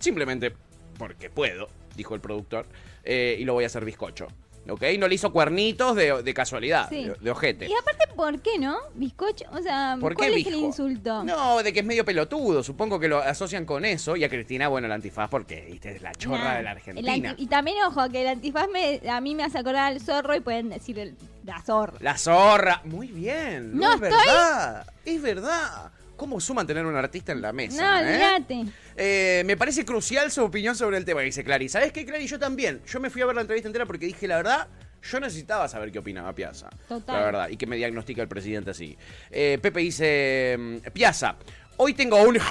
Simplemente 0.00 0.50
porque 0.96 1.28
puedo, 1.28 1.68
dijo 1.94 2.14
el 2.14 2.22
productor, 2.22 2.64
eh, 3.04 3.36
y 3.38 3.44
lo 3.44 3.52
voy 3.52 3.64
a 3.64 3.66
hacer 3.66 3.84
bizcocho. 3.84 4.28
¿Ok? 4.68 4.82
No 4.98 5.08
le 5.08 5.14
hizo 5.14 5.32
cuernitos 5.32 5.96
de, 5.96 6.22
de 6.22 6.34
casualidad, 6.34 6.88
Sí. 6.88 7.04
de, 7.04 7.14
de 7.20 7.30
ojete. 7.30 7.66
Y 7.68 7.72
aparte, 7.74 8.04
¿por 8.14 8.40
qué 8.40 8.58
no? 8.58 8.76
Bizcocho, 8.94 9.44
o 9.52 9.62
sea, 9.62 9.96
¿Por 10.00 10.12
qué 10.12 10.16
¿cuál 10.16 10.34
es 10.34 10.46
el 10.46 10.54
insulto? 10.56 11.24
No, 11.24 11.62
de 11.62 11.72
que 11.72 11.80
es 11.80 11.86
medio 11.86 12.04
pelotudo. 12.04 12.62
Supongo 12.62 13.00
que 13.00 13.08
lo 13.08 13.18
asocian 13.18 13.64
con 13.64 13.84
eso. 13.84 14.16
Y 14.16 14.24
a 14.24 14.28
Cristina, 14.28 14.68
bueno, 14.68 14.86
el 14.86 14.92
antifaz, 14.92 15.28
porque 15.30 15.66
viste, 15.70 15.96
es 15.96 16.02
la 16.02 16.12
chorra 16.12 16.38
Nah, 16.44 16.56
de 16.56 16.62
la 16.62 16.70
el 16.72 16.76
Argentina. 16.76 17.12
anti- 17.30 17.42
y 17.42 17.46
también, 17.46 17.76
ojo, 17.86 18.08
que 18.10 18.22
el 18.22 18.28
antifaz 18.28 18.68
me, 18.68 19.00
a 19.08 19.20
mí 19.20 19.34
me 19.34 19.44
hace 19.44 19.58
acordar 19.58 19.92
al 19.92 20.00
zorro 20.00 20.34
y 20.36 20.40
pueden 20.40 20.68
decir 20.68 20.98
el, 20.98 21.14
la 21.44 21.62
zorra. 21.62 21.94
La 22.00 22.18
zorra. 22.18 22.82
Muy 22.84 23.08
bien. 23.08 23.76
No, 23.76 23.88
es 23.88 23.94
estoy- 23.94 24.10
verdad. 24.10 24.86
Es 25.04 25.22
verdad. 25.22 25.92
¿Cómo 26.18 26.40
suman 26.40 26.66
tener 26.66 26.84
un 26.84 26.96
artista 26.96 27.30
en 27.30 27.40
la 27.40 27.52
mesa? 27.52 27.80
No, 27.80 28.00
eh? 28.04 28.12
olvídate. 28.12 28.64
Eh, 28.96 29.44
me 29.46 29.56
parece 29.56 29.84
crucial 29.84 30.32
su 30.32 30.42
opinión 30.42 30.74
sobre 30.74 30.96
el 30.96 31.04
tema, 31.04 31.20
dice 31.20 31.44
Clary. 31.44 31.68
¿Sabes 31.68 31.92
qué, 31.92 32.04
Clary? 32.04 32.26
Yo 32.26 32.40
también. 32.40 32.82
Yo 32.86 32.98
me 32.98 33.08
fui 33.08 33.22
a 33.22 33.26
ver 33.26 33.36
la 33.36 33.42
entrevista 33.42 33.68
entera 33.68 33.86
porque 33.86 34.06
dije, 34.06 34.26
la 34.26 34.38
verdad, 34.38 34.66
yo 35.00 35.20
necesitaba 35.20 35.68
saber 35.68 35.92
qué 35.92 36.00
opinaba 36.00 36.34
Piazza. 36.34 36.70
Total. 36.88 37.16
La 37.16 37.24
verdad. 37.24 37.48
Y 37.50 37.56
que 37.56 37.68
me 37.68 37.76
diagnostica 37.76 38.20
el 38.20 38.26
presidente 38.26 38.72
así. 38.72 38.98
Eh, 39.30 39.60
Pepe 39.62 39.78
dice, 39.78 40.56
mm, 40.58 40.90
Piazza, 40.92 41.36
hoy 41.76 41.94
tengo 41.94 42.20
un... 42.20 42.36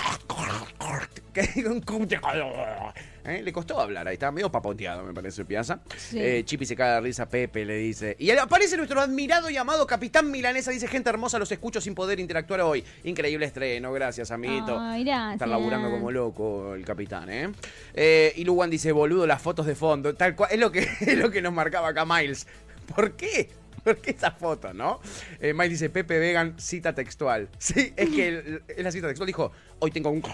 ¿Eh? 3.27 3.41
Le 3.43 3.51
costó 3.51 3.79
hablar, 3.79 4.07
ahí 4.07 4.13
está 4.13 4.31
medio 4.31 4.49
papoteado, 4.49 5.03
me 5.03 5.13
parece, 5.13 5.43
Piazza. 5.43 5.81
Sí. 5.97 6.17
Eh, 6.17 6.43
Chipi 6.45 6.65
se 6.65 6.77
cae 6.77 6.93
de 6.93 7.01
risa, 7.01 7.27
Pepe 7.27 7.65
le 7.65 7.75
dice. 7.75 8.15
Y 8.19 8.31
aparece 8.31 8.77
nuestro 8.77 9.01
admirado 9.01 9.49
y 9.49 9.57
amado 9.57 9.85
Capitán 9.85 10.31
Milanesa, 10.31 10.71
dice, 10.71 10.87
gente 10.87 11.09
hermosa, 11.09 11.37
los 11.37 11.51
escucho 11.51 11.81
sin 11.81 11.93
poder 11.93 12.21
interactuar 12.21 12.61
hoy. 12.61 12.85
Increíble 13.03 13.45
estreno, 13.45 13.91
gracias, 13.91 14.31
amiguito. 14.31 14.79
Ay, 14.79 15.03
gracias. 15.03 15.33
Están 15.33 15.49
laburando 15.49 15.91
como 15.91 16.09
loco 16.09 16.73
el 16.73 16.85
capitán, 16.85 17.29
¿eh? 17.29 17.49
Eh, 17.93 18.31
y 18.37 18.45
Luwan 18.45 18.69
dice, 18.69 18.93
boludo, 18.93 19.27
las 19.27 19.41
fotos 19.41 19.65
de 19.65 19.75
fondo. 19.75 20.15
Tal 20.15 20.33
cual, 20.33 20.49
es 20.53 20.59
lo 20.59 20.71
que, 20.71 20.79
es 21.01 21.17
lo 21.17 21.29
que 21.29 21.41
nos 21.41 21.51
marcaba 21.51 21.89
acá 21.89 22.05
Miles. 22.05 22.47
¿Por 22.95 23.11
qué? 23.17 23.49
¿Por 23.87 23.97
qué 24.01 24.11
esa 24.11 24.31
foto, 24.31 24.73
no? 24.73 24.99
Eh, 25.39 25.53
Miles 25.53 25.71
dice, 25.71 25.89
Pepe 25.89 26.19
Vegan, 26.19 26.55
cita 26.59 26.93
textual. 26.93 27.47
Sí, 27.59 27.93
es 27.95 28.09
que 28.09 28.27
el- 28.27 28.61
es 28.67 28.83
la 28.83 28.91
cita 28.91 29.07
textual. 29.07 29.27
Dijo, 29.27 29.51
hoy 29.79 29.91
tengo 29.91 30.09
un... 30.09 30.21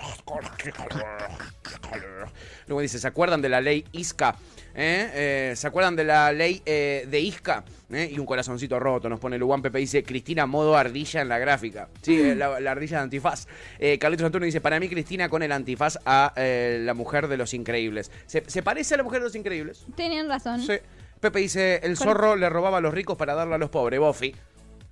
Luego 2.68 2.82
dice, 2.82 2.98
¿se 3.00 3.08
acuerdan 3.08 3.42
de 3.42 3.50
la 3.50 3.62
ley 3.62 3.86
ISCA? 3.92 4.36
¿Eh? 4.76 5.10
Eh, 5.14 5.54
¿Se 5.56 5.68
acuerdan 5.68 5.96
de 5.96 6.04
la 6.04 6.32
ley 6.32 6.62
eh, 6.66 7.06
de 7.10 7.20
ISCA? 7.20 7.64
Y 7.90 8.18
un 8.18 8.26
corazoncito 8.26 8.80
roto, 8.80 9.08
nos 9.08 9.20
pone 9.20 9.38
Luwan 9.38 9.62
Pepe, 9.62 9.78
dice, 9.78 10.04
Cristina 10.04 10.48
modo 10.48 10.76
ardilla 10.76 11.22
en 11.22 11.30
la 11.30 11.38
gráfica. 11.38 11.90
Sí, 12.02 12.34
la, 12.34 12.60
la 12.60 12.72
ardilla 12.72 12.98
de 12.98 13.04
antifaz. 13.04 13.46
Carlitos 14.00 14.26
Antonio 14.26 14.48
dice, 14.48 14.62
para 14.62 14.80
mí 14.80 14.90
Cristina 14.90 15.30
con 15.30 15.44
el 15.44 15.52
antifaz 15.52 16.00
a 16.06 16.34
la 16.36 16.94
mujer 16.96 17.28
de 17.28 17.38
los 17.38 17.54
increíbles. 17.54 18.10
¿Se, 18.26 18.44
se 18.48 18.64
parece 18.64 18.96
a 18.96 18.98
la 18.98 19.04
mujer 19.04 19.20
de 19.20 19.26
los 19.26 19.36
increíbles? 19.36 19.86
Tenían 19.96 20.28
razón. 20.28 20.60
Sí. 20.62 20.74
Pepe 21.24 21.40
dice, 21.40 21.80
el 21.84 21.96
zorro 21.98 22.36
le 22.36 22.50
robaba 22.50 22.80
a 22.80 22.82
los 22.82 22.94
ricos 22.94 23.18
para 23.18 23.34
darle 23.34 23.56
a 23.56 23.58
los 23.58 23.70
pobres. 23.70 24.00
Bofi. 24.00 24.36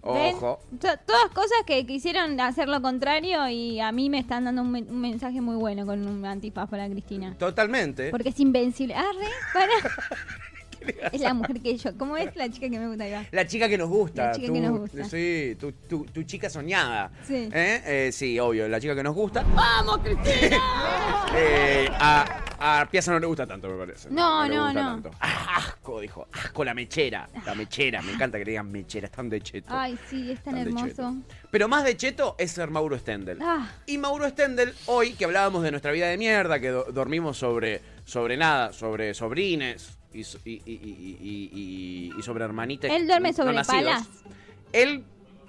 Ojo. 0.03 0.59
To- 0.79 0.97
Todas 1.05 1.29
cosas 1.33 1.59
que 1.67 1.85
quisieron 1.85 2.39
hacer 2.39 2.67
lo 2.69 2.81
contrario 2.81 3.47
y 3.49 3.79
a 3.81 3.91
mí 3.91 4.09
me 4.09 4.17
están 4.17 4.45
dando 4.45 4.61
un, 4.63 4.73
un 4.73 5.01
mensaje 5.01 5.41
muy 5.41 5.57
bueno 5.57 5.85
con 5.85 6.07
un 6.07 6.25
antifaz 6.25 6.69
para 6.69 6.89
Cristina. 6.89 7.35
Totalmente. 7.37 8.09
Porque 8.11 8.29
es 8.29 8.39
invencible. 8.39 8.95
Arre, 8.95 9.27
para. 9.53 9.73
es 11.11 11.21
la 11.21 11.33
mujer 11.33 11.61
que 11.61 11.77
yo. 11.77 11.97
¿Cómo 11.97 12.17
es 12.17 12.35
la 12.35 12.49
chica 12.49 12.69
que 12.69 12.79
me 12.79 12.87
gusta? 12.87 13.03
Ahí 13.03 13.11
va. 13.11 13.25
La 13.31 13.45
chica 13.47 13.67
que 13.69 13.77
nos 13.77 13.89
gusta. 13.89 14.27
La 14.27 14.31
chica 14.33 14.53
que 14.53 14.59
nos 14.61 14.79
gusta. 14.79 15.03
Sí, 15.05 15.55
tu, 15.59 15.71
tu- 15.71 16.05
tu 16.05 16.23
chica 16.23 16.49
soñada. 16.49 17.11
Sí. 17.25 17.49
¿Eh? 17.53 17.81
Eh, 17.85 18.11
sí, 18.11 18.39
obvio, 18.39 18.67
la 18.67 18.79
chica 18.79 18.95
que 18.95 19.03
nos 19.03 19.15
gusta. 19.15 19.43
¡Vamos, 19.55 19.99
Cristina! 19.99 20.57
Eh, 21.33 21.87
a, 21.93 22.81
a 22.81 22.85
Piazza 22.89 23.13
no 23.13 23.19
le 23.19 23.25
gusta 23.25 23.47
tanto, 23.47 23.69
me 23.69 23.77
parece. 23.77 24.09
No, 24.09 24.45
no, 24.49 24.65
gusta 24.65 24.83
no. 24.83 24.89
tanto. 25.01 25.11
Ah, 25.21 25.55
asco, 25.57 26.01
dijo. 26.01 26.27
Asco 26.33 26.65
la 26.65 26.73
mechera. 26.73 27.29
La 27.45 27.55
mechera. 27.55 28.01
Me 28.01 28.11
encanta 28.11 28.37
que 28.37 28.43
le 28.43 28.51
digan 28.51 28.69
mechera. 28.69 29.05
Están 29.05 29.29
de 29.29 29.39
cheto. 29.39 29.67
Ay, 29.69 29.97
sí, 30.09 30.29
es 30.31 30.43
tan 30.43 30.57
hermoso. 30.57 31.15
Pero 31.49 31.69
más 31.69 31.85
de 31.85 31.95
cheto 31.95 32.35
es 32.37 32.51
ser 32.51 32.69
Mauro 32.69 32.97
Stendel. 32.99 33.37
Ah, 33.41 33.71
Y 33.85 33.97
Mauro 33.97 34.27
Stendel, 34.27 34.73
hoy 34.87 35.13
que 35.13 35.23
hablábamos 35.23 35.63
de 35.63 35.71
nuestra 35.71 35.93
vida 35.93 36.07
de 36.07 36.17
mierda, 36.17 36.59
que 36.59 36.67
do- 36.69 36.85
dormimos 36.91 37.37
sobre, 37.37 37.81
sobre 38.03 38.35
nada, 38.35 38.73
sobre 38.73 39.13
sobrines 39.13 39.97
y, 40.13 40.21
y, 40.45 40.61
y- 40.65 42.13
y- 42.17 42.21
sobre 42.21 42.43
hermanitas. 42.45 42.91
él 42.91 43.07
duerme 43.07 43.29
no 43.29 43.35
sobre 43.35 43.53
nacidos. 43.53 43.83
palas. 43.83 44.07
Él, 44.73 45.03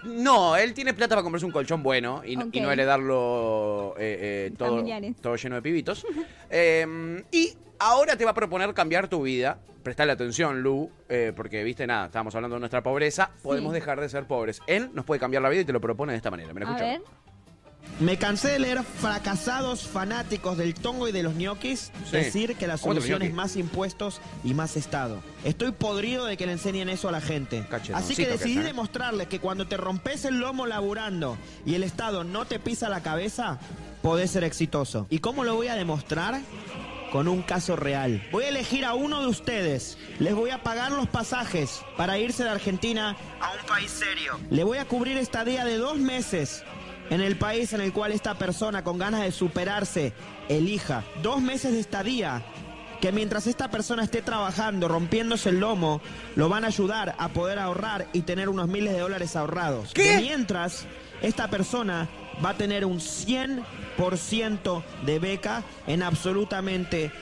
no, 0.04 0.56
él 0.56 0.74
tiene 0.74 0.94
plata 0.94 1.10
para 1.14 1.22
comprarse 1.22 1.46
un 1.46 1.52
colchón 1.52 1.82
bueno 1.82 2.22
y, 2.24 2.36
no- 2.36 2.48
y 2.50 2.60
no 2.60 2.70
heredarlo 2.72 3.94
eh, 3.98 4.48
eh, 4.50 4.54
todo, 4.56 4.82
todo 5.20 5.36
lleno 5.36 5.56
de 5.56 5.62
pibitos. 5.62 6.06
Eh, 6.54 7.24
y 7.30 7.54
ahora 7.78 8.14
te 8.16 8.26
va 8.26 8.32
a 8.32 8.34
proponer 8.34 8.74
cambiar 8.74 9.08
tu 9.08 9.22
vida. 9.22 9.58
Prestale 9.82 10.12
atención, 10.12 10.60
Lu, 10.62 10.90
eh, 11.08 11.32
porque, 11.34 11.64
viste, 11.64 11.86
nada, 11.86 12.04
estábamos 12.06 12.34
hablando 12.34 12.56
de 12.56 12.60
nuestra 12.60 12.82
pobreza. 12.82 13.30
Podemos 13.42 13.72
dejar 13.72 13.98
de 13.98 14.08
ser 14.10 14.26
pobres. 14.26 14.60
Él 14.66 14.90
nos 14.92 15.06
puede 15.06 15.18
cambiar 15.18 15.42
la 15.42 15.48
vida 15.48 15.62
y 15.62 15.64
te 15.64 15.72
lo 15.72 15.80
propone 15.80 16.12
de 16.12 16.18
esta 16.18 16.30
manera. 16.30 16.52
Mira, 16.52 16.68
A 16.68 16.70
escucha. 16.72 16.84
ver. 16.90 17.00
Me 18.00 18.16
cansé 18.16 18.48
de 18.52 18.58
leer 18.58 18.82
fracasados 18.82 19.82
fanáticos 19.86 20.56
del 20.56 20.74
tongo 20.74 21.08
y 21.08 21.12
de 21.12 21.22
los 21.22 21.34
ñoquis 21.34 21.92
Sí. 22.10 22.16
decir 22.16 22.56
que 22.56 22.66
la 22.66 22.78
¿Cómo 22.78 22.94
te 22.94 23.00
los 23.00 23.04
solución 23.04 23.22
es 23.22 23.32
más 23.34 23.54
impuestos 23.56 24.20
y 24.42 24.54
más 24.54 24.76
Estado. 24.76 25.22
Estoy 25.44 25.72
podrido 25.72 26.24
de 26.24 26.36
que 26.36 26.46
le 26.46 26.52
enseñen 26.52 26.88
eso 26.88 27.08
a 27.08 27.12
la 27.12 27.20
gente. 27.20 27.64
Así 27.94 28.16
que 28.16 28.26
decidí 28.26 28.58
¿eh? 28.58 28.62
demostrarles 28.62 29.28
que 29.28 29.38
cuando 29.40 29.68
te 29.68 29.76
rompes 29.76 30.24
el 30.24 30.38
lomo 30.40 30.66
laburando 30.66 31.36
y 31.66 31.74
el 31.74 31.82
Estado 31.84 32.24
no 32.24 32.44
te 32.44 32.58
pisa 32.58 32.88
la 32.88 33.02
cabeza, 33.02 33.58
podés 34.00 34.30
ser 34.32 34.44
exitoso. 34.44 35.06
¿Y 35.10 35.18
cómo 35.18 35.44
lo 35.44 35.54
voy 35.54 35.68
a 35.68 35.74
demostrar? 35.74 36.40
Con 37.12 37.28
un 37.28 37.42
caso 37.42 37.76
real. 37.76 38.26
Voy 38.32 38.44
a 38.44 38.48
elegir 38.48 38.86
a 38.86 38.94
uno 38.94 39.20
de 39.20 39.26
ustedes. 39.26 39.98
Les 40.18 40.34
voy 40.34 40.48
a 40.48 40.62
pagar 40.62 40.92
los 40.92 41.06
pasajes 41.08 41.82
para 41.98 42.16
irse 42.18 42.42
de 42.42 42.48
Argentina 42.48 43.14
a 43.38 43.52
un 43.52 43.66
país 43.68 43.90
serio. 43.90 44.40
Le 44.50 44.64
voy 44.64 44.78
a 44.78 44.86
cubrir 44.86 45.18
estadía 45.18 45.66
de 45.66 45.76
dos 45.76 45.98
meses 45.98 46.64
en 47.12 47.20
el 47.20 47.36
país 47.36 47.74
en 47.74 47.82
el 47.82 47.92
cual 47.92 48.10
esta 48.10 48.38
persona 48.38 48.82
con 48.82 48.96
ganas 48.96 49.20
de 49.20 49.32
superarse 49.32 50.14
elija. 50.48 51.04
Dos 51.22 51.42
meses 51.42 51.72
de 51.72 51.80
estadía 51.80 52.42
que 53.02 53.12
mientras 53.12 53.46
esta 53.46 53.70
persona 53.70 54.02
esté 54.04 54.22
trabajando, 54.22 54.88
rompiéndose 54.88 55.50
el 55.50 55.60
lomo, 55.60 56.00
lo 56.36 56.48
van 56.48 56.64
a 56.64 56.68
ayudar 56.68 57.14
a 57.18 57.28
poder 57.28 57.58
ahorrar 57.58 58.06
y 58.14 58.22
tener 58.22 58.48
unos 58.48 58.68
miles 58.68 58.94
de 58.94 59.00
dólares 59.00 59.36
ahorrados. 59.36 59.92
Que 59.92 60.18
mientras 60.18 60.86
esta 61.20 61.50
persona 61.50 62.08
va 62.42 62.50
a 62.50 62.54
tener 62.54 62.86
un 62.86 62.98
100% 62.98 64.82
de 65.04 65.18
beca 65.18 65.64
en 65.86 66.02
absolutamente 66.02 67.12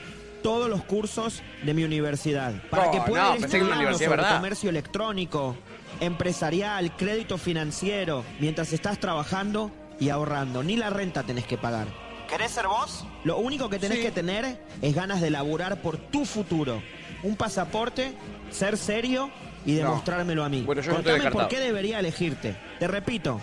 todos 0.41 0.69
los 0.69 0.83
cursos 0.83 1.41
de 1.65 1.73
mi 1.73 1.83
universidad. 1.83 2.53
Para 2.69 2.85
No, 2.85 2.91
que 2.91 3.01
pueda 3.01 3.23
no, 3.23 3.35
ir 3.35 3.43
estudiando 3.43 3.93
sobre 3.93 4.07
¿verdad? 4.07 4.35
comercio 4.37 4.69
electrónico, 4.69 5.57
empresarial, 5.99 6.95
crédito 6.95 7.37
financiero, 7.37 8.23
mientras 8.39 8.71
estás 8.71 8.99
trabajando 8.99 9.71
y 10.01 10.09
ahorrando. 10.09 10.63
Ni 10.63 10.75
la 10.75 10.89
renta 10.89 11.23
tenés 11.23 11.45
que 11.45 11.57
pagar. 11.57 11.87
¿Querés 12.27 12.51
ser 12.51 12.67
vos? 12.67 13.05
Lo 13.23 13.37
único 13.37 13.69
que 13.69 13.77
tenés 13.79 13.99
que 13.99 14.11
tener 14.11 14.61
es 14.81 14.95
ganas 14.95 15.21
de 15.21 15.29
laburar 15.29 15.81
por 15.81 15.97
tu 15.97 16.25
futuro. 16.25 16.81
Un 17.23 17.35
pasaporte, 17.35 18.13
ser 18.49 18.77
serio 18.77 19.29
y 19.65 19.73
No. 19.73 19.77
demostrármelo 19.77 20.43
a 20.43 20.49
mí. 20.49 20.61
Bueno, 20.63 20.81
yo 20.81 20.93
Contame 20.95 21.29
por 21.31 21.47
qué 21.47 21.59
debería 21.59 21.99
elegirte. 21.99 22.55
Te 22.79 22.87
repito, 22.87 23.39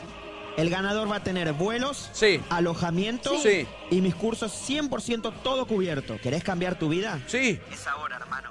el 0.57 0.69
ganador 0.71 1.09
va 1.11 1.17
a 1.17 1.23
tener 1.23 1.53
vuelos, 1.53 2.11
alojamiento 2.51 3.39
Sí. 3.41 3.67
y 3.91 4.01
mis 4.01 4.15
cursos 4.17 4.51
100% 4.53 5.33
todo 5.45 5.67
cubierto. 5.67 6.19
¿Querés 6.21 6.43
cambiar 6.43 6.77
tu 6.79 6.89
vida? 6.89 7.21
Sí. 7.29 7.61
Es 7.73 7.87
ahora, 7.87 8.17
hermano. 8.17 8.51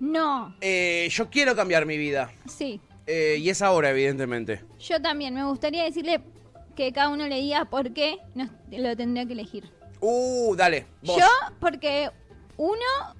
No, 0.00 0.54
Eh, 0.60 1.08
yo 1.10 1.28
quiero 1.30 1.56
cambiar 1.56 1.86
mi 1.86 1.96
vida. 1.96 2.30
sí. 2.46 2.80
Eh, 3.10 3.38
y 3.40 3.48
es 3.48 3.62
ahora, 3.62 3.88
evidentemente. 3.88 4.62
Yo 4.78 5.00
también. 5.00 5.32
Me 5.32 5.42
gustaría 5.44 5.82
decirle 5.84 6.20
que 6.78 6.92
cada 6.92 7.08
uno 7.08 7.26
le 7.26 7.40
diga 7.40 7.64
por 7.64 7.92
qué 7.92 8.18
no- 8.36 8.48
lo 8.70 8.96
tendría 8.96 9.26
que 9.26 9.32
elegir. 9.32 9.68
Uh, 10.00 10.54
dale. 10.54 10.86
Vos. 11.02 11.18
Yo, 11.18 11.26
porque 11.58 12.08
uno, 12.56 12.76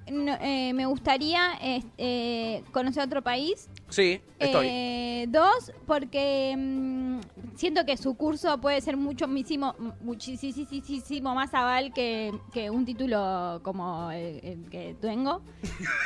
no- 0.09 0.37
eh, 0.39 0.71
me 0.73 0.85
gustaría 0.85 1.51
eh, 1.61 1.83
eh, 1.97 2.63
conocer 2.71 3.03
otro 3.03 3.21
país. 3.21 3.67
Sí, 3.89 4.21
estoy. 4.37 4.67
Eh, 4.69 5.25
dos, 5.29 5.71
porque 5.85 6.55
mm, 6.57 7.19
siento 7.55 7.85
que 7.85 7.97
su 7.97 8.15
curso 8.15 8.59
puede 8.61 8.79
ser 8.81 8.95
mucho, 8.97 9.27
muchísimo, 9.27 9.75
muchísimo 10.01 11.35
más 11.35 11.53
aval 11.53 11.93
que, 11.93 12.31
que 12.53 12.69
un 12.69 12.85
título 12.85 13.59
como 13.63 14.11
el, 14.11 14.39
el 14.43 14.69
que 14.69 14.95
tengo. 15.01 15.41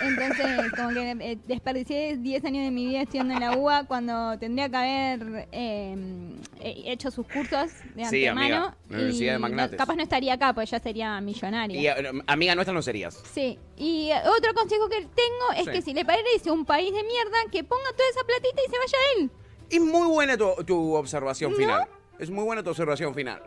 Entonces, 0.02 0.72
como 0.76 0.90
que 0.90 1.12
eh, 1.20 1.38
desperdicié 1.48 2.18
10 2.18 2.46
años 2.46 2.64
de 2.66 2.72
mi 2.72 2.88
vida 2.88 3.02
estudiando 3.02 3.34
en 3.36 3.40
la 3.42 3.58
UA 3.58 3.84
cuando 3.86 4.38
tendría 4.40 4.70
que 4.70 4.76
haber 4.78 5.48
eh, 5.52 6.36
hecho 6.62 7.12
sus 7.12 7.28
cursos 7.28 7.72
de 7.96 8.06
Sí, 8.06 8.26
antemano. 8.26 8.40
amiga, 8.66 8.78
la 8.90 8.96
Universidad 8.98 9.34
de 9.34 9.40
Magnates. 9.40 9.78
capaz 9.78 9.96
no 9.96 10.04
estaría 10.04 10.34
acá, 10.34 10.54
pues 10.54 10.70
ya 10.72 10.80
sería 10.80 11.20
millonaria. 11.22 11.80
Y 11.80 11.88
eh, 11.88 12.12
amiga 12.28 12.56
nuestra 12.56 12.74
no 12.74 12.82
serías. 12.82 13.22
Sí, 13.32 13.60
y 13.78 14.10
eh, 14.10 14.16
otro 14.38 14.54
consejo 14.54 14.88
que 14.90 14.98
tengo 15.02 15.52
es 15.58 15.66
Sí. 15.66 15.72
que 15.72 15.82
si 15.82 15.94
le 15.94 16.04
parece 16.06 16.52
un 16.52 16.66
país 16.66 16.92
de 16.94 17.04
mierda, 17.04 17.38
que 17.52 17.64
ponga 17.76 17.92
toda 17.98 18.10
esa 18.10 18.24
platita 18.26 18.62
y 18.68 18.70
se 18.72 18.78
vaya 18.78 18.98
él. 19.18 19.32
Es 19.70 19.80
muy 19.82 20.08
buena 20.08 20.38
tu, 20.38 20.54
tu 20.66 20.94
observación 20.96 21.52
¿No? 21.52 21.58
final. 21.58 21.88
Es 22.20 22.30
muy 22.30 22.44
buena 22.44 22.62
tu 22.64 22.70
observación 22.70 23.14
final. 23.16 23.42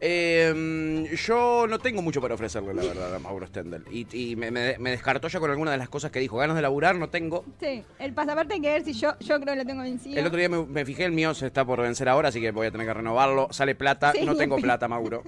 Eh, 0.00 1.10
yo 1.26 1.66
no 1.68 1.78
tengo 1.80 2.02
mucho 2.02 2.20
para 2.20 2.34
ofrecerle, 2.34 2.72
la 2.72 2.82
verdad, 2.84 3.14
a 3.14 3.18
Mauro 3.18 3.46
Stendel. 3.48 3.84
Y, 3.90 4.06
y 4.16 4.36
me, 4.36 4.50
me- 4.50 4.78
me 4.78 4.90
descartó 4.90 5.26
ya 5.28 5.40
con 5.40 5.50
algunas 5.50 5.72
de 5.72 5.78
las 5.78 5.88
cosas 5.88 6.10
que 6.12 6.20
dijo. 6.20 6.36
Ganas 6.36 6.54
de 6.54 6.62
laburar 6.62 6.94
no 6.96 7.08
tengo. 7.08 7.44
Sí, 7.60 7.82
el 7.98 8.12
pasaporte 8.14 8.54
hay 8.54 8.60
que 8.60 8.70
ver 8.70 8.84
si 8.84 8.92
yo, 8.92 9.18
yo 9.18 9.40
creo 9.40 9.54
que 9.54 9.56
lo 9.56 9.64
tengo 9.66 9.82
vencido. 9.82 10.18
El 10.18 10.26
otro 10.26 10.38
día 10.38 10.48
me, 10.48 10.64
me 10.64 10.84
fijé, 10.84 11.04
el 11.04 11.12
mío 11.12 11.34
se 11.34 11.46
está 11.46 11.64
por 11.64 11.80
vencer 11.80 12.08
ahora, 12.08 12.28
así 12.28 12.40
que 12.40 12.52
voy 12.52 12.68
a 12.68 12.70
tener 12.70 12.86
que 12.86 12.94
renovarlo. 12.94 13.48
Sale 13.50 13.74
plata, 13.74 14.12
Sí. 14.12 14.24
no 14.24 14.36
tengo 14.36 14.56
plata, 14.56 14.86
Mauro. 14.88 15.24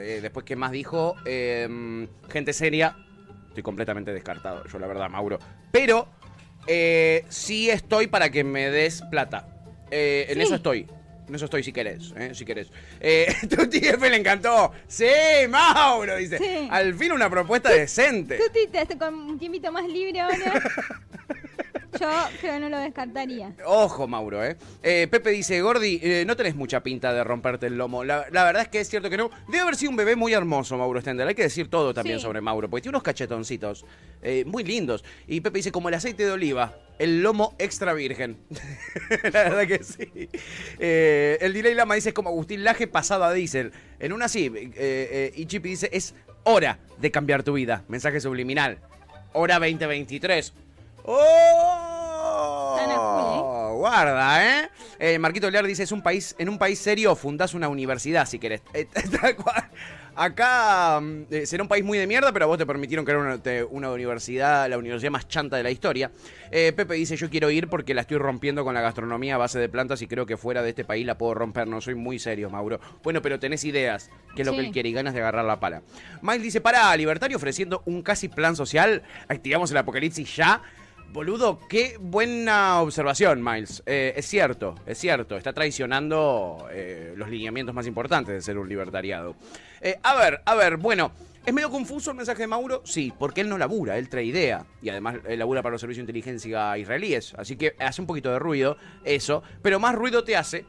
Eh, 0.00 0.20
después, 0.22 0.44
¿qué 0.44 0.54
más 0.56 0.70
dijo? 0.70 1.16
Eh, 1.24 2.06
gente 2.30 2.52
seria. 2.52 2.96
Estoy 3.48 3.62
completamente 3.62 4.12
descartado, 4.12 4.64
yo 4.66 4.78
la 4.78 4.86
verdad, 4.86 5.08
Mauro. 5.10 5.38
Pero 5.72 6.06
eh, 6.66 7.24
sí 7.28 7.70
estoy 7.70 8.06
para 8.06 8.30
que 8.30 8.44
me 8.44 8.70
des 8.70 9.02
plata. 9.10 9.48
Eh, 9.90 10.26
En 10.28 10.36
Sí. 10.36 10.42
eso 10.42 10.54
estoy. 10.56 10.86
En 11.28 11.34
eso 11.34 11.46
estoy 11.46 11.64
si 11.64 11.72
querés, 11.72 12.12
¿eh? 12.16 12.30
si 12.34 12.44
querés. 12.44 12.68
Eh, 13.00 13.26
tu 13.50 13.68
TF 13.68 14.00
le 14.00 14.16
encantó. 14.16 14.72
Sí, 14.86 15.06
Mauro, 15.48 16.16
dice. 16.16 16.38
Sí. 16.38 16.68
Al 16.70 16.94
fin 16.94 17.12
una 17.12 17.28
propuesta 17.28 17.70
decente. 17.70 18.36
Tú 18.36 18.44
te, 18.52 18.66
te 18.68 18.78
haces 18.78 18.96
con 18.96 19.12
un 19.14 19.38
tiempito 19.38 19.72
más 19.72 19.86
libre 19.88 20.20
ahora. 20.20 20.36
yo 22.00 22.08
creo 22.40 22.54
que 22.54 22.60
no 22.60 22.68
lo 22.68 22.78
descartaría. 22.78 23.52
Ojo, 23.64 24.06
Mauro, 24.06 24.44
¿eh? 24.44 24.56
Eh, 24.82 25.08
Pepe 25.10 25.30
dice, 25.30 25.60
Gordi, 25.62 26.00
eh, 26.02 26.24
no 26.26 26.36
tenés 26.36 26.54
mucha 26.56 26.82
pinta 26.82 27.12
de 27.12 27.22
romperte 27.24 27.66
el 27.66 27.76
lomo. 27.76 28.04
La, 28.04 28.26
la 28.30 28.44
verdad 28.44 28.62
es 28.62 28.68
que 28.68 28.80
es 28.80 28.88
cierto 28.88 29.10
que 29.10 29.16
no. 29.16 29.30
Debe 29.48 29.60
haber 29.60 29.76
sido 29.76 29.90
un 29.90 29.96
bebé 29.96 30.16
muy 30.16 30.32
hermoso, 30.32 30.76
Mauro 30.76 31.00
Stendel. 31.00 31.28
Hay 31.28 31.34
que 31.34 31.42
decir 31.42 31.68
todo 31.68 31.92
también 31.94 32.18
Sí. 32.18 32.22
sobre 32.22 32.40
Mauro, 32.40 32.68
porque 32.70 32.82
tiene 32.82 32.92
unos 32.96 33.02
cachetoncitos 33.02 33.84
eh, 34.22 34.44
muy 34.46 34.64
lindos. 34.64 35.04
Y 35.26 35.40
Pepe 35.40 35.58
dice, 35.58 35.72
como 35.72 35.88
el 35.88 35.94
aceite 35.94 36.24
de 36.24 36.32
oliva, 36.32 36.74
el 36.98 37.22
lomo 37.22 37.54
extra 37.58 37.92
virgen. 37.94 38.38
la 39.32 39.42
verdad 39.44 39.66
que 39.66 39.84
sí. 39.84 40.28
El 40.78 41.52
Delay 41.52 41.74
Lama 41.74 41.94
dice, 41.94 42.10
es 42.10 42.14
como 42.14 42.30
Agustín 42.30 42.64
Laje 42.64 42.86
pasado 42.86 43.24
a 43.24 43.32
diésel. 43.32 43.72
En 43.98 44.12
una 44.12 44.28
sí, 44.28 44.50
y 45.34 45.46
Chippy 45.46 45.70
dice, 45.70 45.90
es 45.92 46.14
hora 46.44 46.78
de 46.98 47.10
cambiar 47.10 47.42
tu 47.42 47.54
vida. 47.54 47.84
Mensaje 47.88 48.20
subliminal. 48.20 48.78
Hora 49.32 49.58
2023. 49.58 50.52
¡Oh! 51.06 52.72
Guarda, 53.78 54.62
¿eh? 54.64 54.68
Eh, 54.98 55.18
Marquito 55.18 55.50
Lear 55.50 55.66
dice, 55.66 55.82
es 55.82 55.92
un 55.92 56.02
país, 56.02 56.34
en 56.38 56.48
un 56.48 56.58
país 56.58 56.78
serio 56.78 57.14
fundás 57.14 57.52
una 57.54 57.68
universidad 57.68 58.26
si 58.26 58.38
querés. 58.38 58.62
Eh. 58.74 58.86
Acá 60.18 60.98
mm, 61.00 61.24
eh, 61.30 61.44
será 61.46 61.62
un 61.62 61.68
país 61.68 61.84
muy 61.84 61.98
de 61.98 62.06
mierda, 62.06 62.32
pero 62.32 62.46
a 62.46 62.48
vos 62.48 62.56
te 62.56 62.64
permitieron 62.64 63.04
crear 63.04 63.20
una, 63.20 63.42
te- 63.42 63.62
una 63.64 63.90
universidad, 63.92 64.66
la 64.68 64.78
universidad 64.78 65.10
más 65.10 65.28
chanta 65.28 65.56
de 65.58 65.62
la 65.62 65.70
historia. 65.70 66.10
Eh, 66.50 66.72
Pepe 66.74 66.94
dice, 66.94 67.16
yo 67.16 67.28
quiero 67.28 67.50
ir 67.50 67.68
porque 67.68 67.92
la 67.92 68.00
estoy 68.00 68.16
rompiendo 68.16 68.64
con 68.64 68.72
la 68.74 68.80
gastronomía 68.80 69.34
a 69.34 69.38
base 69.38 69.58
de 69.58 69.68
plantas 69.68 70.00
y 70.00 70.06
creo 70.06 70.24
que 70.24 70.38
fuera 70.38 70.62
de 70.62 70.70
este 70.70 70.84
país 70.86 71.04
la 71.04 71.18
puedo 71.18 71.34
romper. 71.34 71.68
No 71.68 71.82
soy 71.82 71.96
muy 71.96 72.18
serio, 72.18 72.48
Mauro. 72.48 72.80
Bueno, 73.04 73.20
pero 73.20 73.38
tenés 73.38 73.62
ideas, 73.64 74.10
que 74.34 74.40
es 74.42 74.46
lo 74.46 74.54
Sí. 74.54 74.60
que 74.60 74.66
él 74.66 74.72
quiere, 74.72 74.88
y 74.88 74.92
ganas 74.94 75.12
de 75.12 75.20
agarrar 75.20 75.44
la 75.44 75.60
pala. 75.60 75.82
Miles 76.22 76.42
dice, 76.42 76.60
para, 76.62 76.96
Libertario 76.96 77.36
ofreciendo 77.36 77.82
un 77.84 78.00
casi 78.02 78.28
plan 78.28 78.56
social, 78.56 79.02
activamos 79.28 79.70
el 79.70 79.76
apocalipsis 79.76 80.34
ya. 80.34 80.62
Boludo, 81.12 81.58
qué 81.68 81.96
buena 81.98 82.80
observación, 82.82 83.42
Miles. 83.42 83.82
Eh, 83.86 84.12
es 84.16 84.26
cierto, 84.26 84.74
es 84.86 84.98
cierto. 84.98 85.36
Está 85.36 85.52
traicionando 85.52 86.68
eh, 86.70 87.14
los 87.16 87.30
lineamientos 87.30 87.74
más 87.74 87.86
importantes 87.86 88.34
de 88.34 88.42
ser 88.42 88.58
un 88.58 88.68
libertariado. 88.68 89.34
Eh, 89.80 89.98
a 90.02 90.14
ver, 90.14 90.42
a 90.44 90.54
ver, 90.54 90.76
bueno. 90.76 91.12
¿Es 91.46 91.54
medio 91.54 91.70
confuso 91.70 92.10
el 92.10 92.16
mensaje 92.16 92.42
de 92.42 92.48
Mauro? 92.48 92.82
Sí, 92.84 93.12
porque 93.16 93.40
él 93.40 93.48
no 93.48 93.56
labura, 93.56 93.96
él 93.98 94.08
trae 94.08 94.24
idea. 94.24 94.66
Y 94.82 94.88
además 94.88 95.18
él 95.28 95.38
labura 95.38 95.62
para 95.62 95.74
los 95.74 95.80
servicios 95.80 96.04
de 96.04 96.10
inteligencia 96.10 96.76
israelíes. 96.76 97.34
Así 97.38 97.54
que 97.54 97.76
hace 97.78 98.00
un 98.00 98.08
poquito 98.08 98.32
de 98.32 98.40
ruido 98.40 98.76
eso. 99.04 99.44
Pero 99.62 99.78
más 99.78 99.94
ruido 99.94 100.24
te 100.24 100.36
hace, 100.36 100.64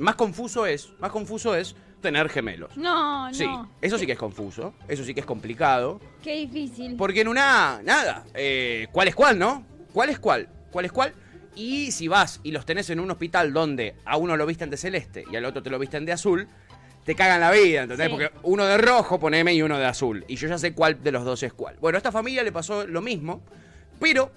más 0.00 0.14
confuso 0.14 0.66
es, 0.66 0.92
más 1.00 1.10
confuso 1.10 1.56
es 1.56 1.74
tener 2.00 2.28
gemelos. 2.28 2.76
No, 2.76 3.28
no. 3.28 3.34
Sí, 3.34 3.46
eso 3.80 3.98
sí 3.98 4.06
que 4.06 4.12
es 4.12 4.18
confuso, 4.18 4.74
eso 4.88 5.04
sí 5.04 5.14
que 5.14 5.20
es 5.20 5.26
complicado. 5.26 6.00
Qué 6.22 6.36
difícil. 6.36 6.96
Porque 6.96 7.20
en 7.20 7.28
una, 7.28 7.80
nada, 7.84 8.24
eh, 8.34 8.88
¿cuál 8.92 9.08
es 9.08 9.14
cuál, 9.14 9.38
no? 9.38 9.64
¿Cuál 9.92 10.10
es 10.10 10.18
cuál? 10.18 10.48
¿Cuál 10.70 10.84
es 10.84 10.92
cuál? 10.92 11.12
Y 11.54 11.90
si 11.90 12.06
vas 12.08 12.40
y 12.42 12.52
los 12.52 12.64
tenés 12.64 12.88
en 12.90 13.00
un 13.00 13.10
hospital 13.10 13.52
donde 13.52 13.96
a 14.04 14.16
uno 14.16 14.36
lo 14.36 14.46
visten 14.46 14.70
de 14.70 14.76
celeste 14.76 15.24
y 15.30 15.36
al 15.36 15.44
otro 15.44 15.62
te 15.62 15.70
lo 15.70 15.78
visten 15.78 16.04
de 16.04 16.12
azul, 16.12 16.46
te 17.04 17.14
cagan 17.14 17.40
la 17.40 17.50
vida, 17.50 17.82
¿entendés? 17.82 18.06
Sí. 18.06 18.10
Porque 18.12 18.30
uno 18.42 18.64
de 18.64 18.78
rojo, 18.78 19.18
poneme, 19.18 19.54
y 19.54 19.62
uno 19.62 19.78
de 19.78 19.86
azul. 19.86 20.24
Y 20.28 20.36
yo 20.36 20.46
ya 20.46 20.58
sé 20.58 20.72
cuál 20.74 21.02
de 21.02 21.10
los 21.10 21.24
dos 21.24 21.42
es 21.42 21.52
cuál. 21.52 21.76
Bueno, 21.80 21.96
a 21.96 21.98
esta 21.98 22.12
familia 22.12 22.42
le 22.42 22.52
pasó 22.52 22.86
lo 22.86 23.00
mismo, 23.00 23.42
pero 23.98 24.30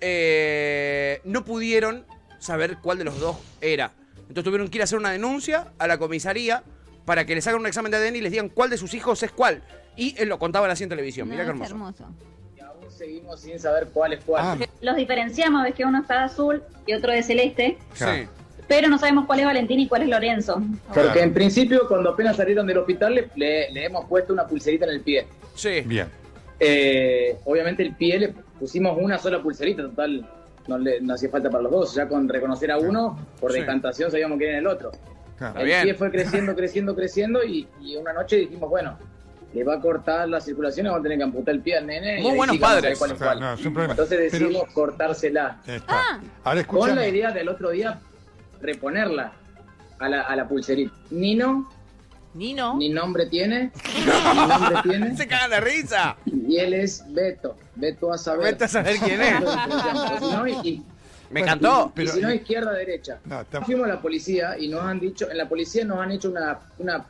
eh, 0.00 1.20
no 1.24 1.44
pudieron 1.44 2.04
saber 2.38 2.78
cuál 2.78 2.98
de 2.98 3.04
los 3.04 3.20
dos 3.20 3.36
era. 3.60 3.92
Entonces 4.16 4.44
tuvieron 4.44 4.68
que 4.68 4.78
ir 4.78 4.82
a 4.82 4.84
hacer 4.84 4.98
una 4.98 5.10
denuncia 5.10 5.72
a 5.78 5.86
la 5.86 5.98
comisaría 5.98 6.64
para 7.06 7.24
que 7.24 7.34
les 7.34 7.46
hagan 7.46 7.60
un 7.60 7.66
examen 7.66 7.90
de 7.90 7.96
ADN 7.96 8.16
y 8.16 8.20
les 8.20 8.32
digan 8.32 8.50
cuál 8.50 8.68
de 8.68 8.76
sus 8.76 8.92
hijos 8.92 9.22
es 9.22 9.30
cuál. 9.30 9.62
Y 9.96 10.14
él 10.20 10.28
lo 10.28 10.38
contaban 10.38 10.70
así 10.70 10.82
en 10.82 10.90
televisión. 10.90 11.26
Mira 11.28 11.44
No, 11.44 11.46
qué 11.46 11.50
hermoso. 11.52 12.04
hermoso. 12.04 12.04
Seguimos 12.90 13.40
sin 13.40 13.58
saber 13.58 13.88
cuál 13.92 14.12
es 14.14 14.20
cuál. 14.24 14.66
Los 14.80 14.96
diferenciamos, 14.96 15.62
ves 15.62 15.74
que 15.74 15.84
uno 15.84 16.00
está 16.00 16.14
de 16.18 16.24
azul 16.24 16.62
y 16.86 16.94
otro 16.94 17.12
de 17.12 17.22
celeste, 17.22 17.78
Sí. 17.94 18.04
pero 18.68 18.88
no 18.88 18.98
sabemos 18.98 19.26
cuál 19.26 19.40
es 19.40 19.46
Valentín 19.46 19.80
y 19.80 19.88
cuál 19.88 20.02
es 20.02 20.08
Lorenzo. 20.08 20.62
Porque 20.94 21.20
en 21.20 21.32
principio, 21.34 21.86
cuando 21.88 22.10
apenas 22.10 22.36
salieron 22.36 22.66
del 22.66 22.78
hospital, 22.78 23.14
le, 23.14 23.28
le- 23.36 23.70
le 23.70 23.84
hemos 23.84 24.06
puesto 24.06 24.32
una 24.32 24.46
pulserita 24.46 24.86
en 24.86 24.90
el 24.92 25.00
pie. 25.02 25.26
Sí. 25.54 25.82
Bien. 25.84 26.08
Eh, 26.58 27.36
obviamente 27.44 27.82
el 27.82 27.94
pie 27.94 28.18
le 28.18 28.28
pusimos 28.58 28.96
una 29.00 29.18
sola 29.18 29.42
pulserita, 29.42 29.82
total, 29.82 30.26
no, 30.66 30.78
le, 30.78 31.00
no 31.02 31.14
hacía 31.14 31.28
falta 31.28 31.50
para 31.50 31.62
los 31.64 31.72
dos. 31.72 31.94
Ya 31.94 32.08
con 32.08 32.26
reconocer 32.28 32.70
a 32.70 32.78
uno, 32.78 33.18
por 33.40 33.52
Sí. 33.52 33.60
decantación 33.60 34.10
sabíamos 34.10 34.38
quién 34.38 34.50
era 34.50 34.58
el 34.60 34.66
otro. 34.66 34.90
Claro. 35.38 35.58
El 35.60 35.66
bien. 35.66 35.82
pie 35.82 35.94
fue 35.94 36.10
creciendo, 36.10 36.54
creciendo, 36.54 36.94
creciendo 36.94 37.44
y, 37.44 37.68
y 37.82 37.96
una 37.96 38.12
noche 38.12 38.36
dijimos, 38.36 38.70
bueno, 38.70 38.98
le 39.52 39.64
va 39.64 39.74
a 39.74 39.80
cortar 39.80 40.28
la 40.28 40.40
circulación 40.40 40.86
y 40.86 40.88
vamos 40.88 41.00
a 41.00 41.02
tener 41.02 41.18
que 41.18 41.24
amputar 41.24 41.54
el 41.54 41.60
pie 41.60 41.76
al 41.78 41.86
nene. 41.86 42.20
Muy 42.22 42.36
buenos 42.36 42.56
sí 42.56 42.60
padres. 42.60 42.98
cuál 42.98 43.16
cuál. 43.16 43.40
no. 43.40 43.52
Entonces 43.54 44.08
Pero- 44.08 44.22
decidimos 44.22 44.64
cortársela. 44.72 45.58
Está. 45.66 46.20
Ahora 46.44 46.64
Con 46.64 46.94
la 46.94 47.06
idea 47.08 47.30
del 47.32 47.48
otro 47.48 47.70
día 47.70 48.00
reponerla 48.60 49.32
a 49.98 50.08
la, 50.08 50.22
a 50.22 50.36
la 50.36 50.48
pulserita. 50.48 50.92
Nino, 51.10 51.68
Nino. 52.34 52.76
ni 52.76 52.88
nombre 52.90 53.26
tiene, 53.26 53.72
ni 54.34 54.46
nombre 54.46 54.76
tiene, 54.82 55.16
Se 55.16 55.26
cagan 55.26 55.50
de 55.50 55.60
risa. 55.60 56.16
y 56.26 56.56
él 56.58 56.74
es 56.74 57.02
Beto. 57.14 57.56
Beto 57.74 58.12
a 58.12 58.18
saber. 58.18 58.52
Vete 58.52 58.64
a 58.64 58.68
saber 58.68 58.96
quién 58.98 59.20
es. 59.22 59.40
No, 60.20 60.46
y, 60.46 60.82
Me 61.30 61.40
encantó. 61.40 61.92
Y 61.96 62.06
si 62.06 62.20
no, 62.20 62.32
izquierda, 62.32 62.72
derecha. 62.72 63.18
Fuimos 63.64 63.86
a 63.86 63.88
la 63.88 64.00
policía 64.00 64.58
y 64.58 64.68
nos 64.68 64.82
han 64.82 65.00
dicho, 65.00 65.30
en 65.30 65.38
la 65.38 65.48
policía 65.48 65.84
nos 65.84 65.98
han 65.98 66.12
hecho 66.12 66.30
una, 66.30 66.58
una 66.78 67.06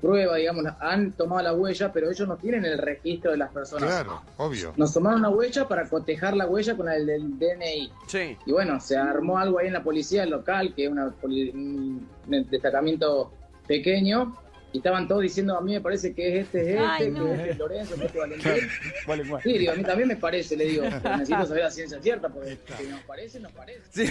prueba, 0.00 0.36
digamos, 0.36 0.64
han 0.80 1.12
tomado 1.12 1.42
la 1.42 1.54
huella, 1.54 1.90
pero 1.92 2.10
ellos 2.10 2.28
no 2.28 2.36
tienen 2.36 2.64
el 2.64 2.78
registro 2.78 3.30
de 3.30 3.38
las 3.38 3.50
personas. 3.50 3.88
Claro, 3.88 4.22
obvio. 4.36 4.74
Nos 4.76 4.92
tomaron 4.92 5.20
una 5.20 5.30
huella 5.30 5.66
para 5.66 5.88
cotejar 5.88 6.36
la 6.36 6.46
huella 6.46 6.76
con 6.76 6.88
el 6.88 7.06
del 7.06 7.38
DNI. 7.38 7.90
Sí. 8.06 8.36
Y 8.44 8.52
bueno, 8.52 8.80
se 8.80 8.96
armó 8.96 9.38
algo 9.38 9.58
ahí 9.58 9.68
en 9.68 9.72
la 9.72 9.82
policía 9.82 10.26
local, 10.26 10.74
que 10.74 10.84
es 10.84 10.90
una 10.90 11.12
un 11.22 12.06
destacamento 12.50 13.32
pequeño, 13.66 14.36
y 14.74 14.78
estaban 14.78 15.06
todos 15.06 15.22
diciendo, 15.22 15.56
a 15.56 15.60
mí 15.60 15.72
me 15.72 15.80
parece 15.80 16.12
que 16.12 16.40
es 16.40 16.46
este, 16.46 16.62
es 16.62 16.66
este, 16.68 16.78
Ay, 16.80 17.10
no. 17.12 17.26
que 17.26 17.32
este 17.34 17.50
es 17.50 17.58
Lorenzo, 17.58 17.94
que 17.94 18.06
este 18.06 18.18
es 18.18 19.06
Valentín. 19.06 19.40
Sí, 19.44 19.58
digo, 19.58 19.72
a 19.72 19.76
mí 19.76 19.84
también 19.84 20.08
me 20.08 20.16
parece, 20.16 20.56
le 20.56 20.64
digo, 20.64 20.84
pero 21.00 21.16
necesito 21.16 21.46
saber 21.46 21.62
la 21.62 21.70
ciencia 21.70 22.02
cierta, 22.02 22.28
porque 22.28 22.58
si 22.76 22.86
nos 22.88 23.00
parece, 23.02 23.38
nos 23.38 23.52
parece. 23.52 23.82
Sí, 23.90 24.10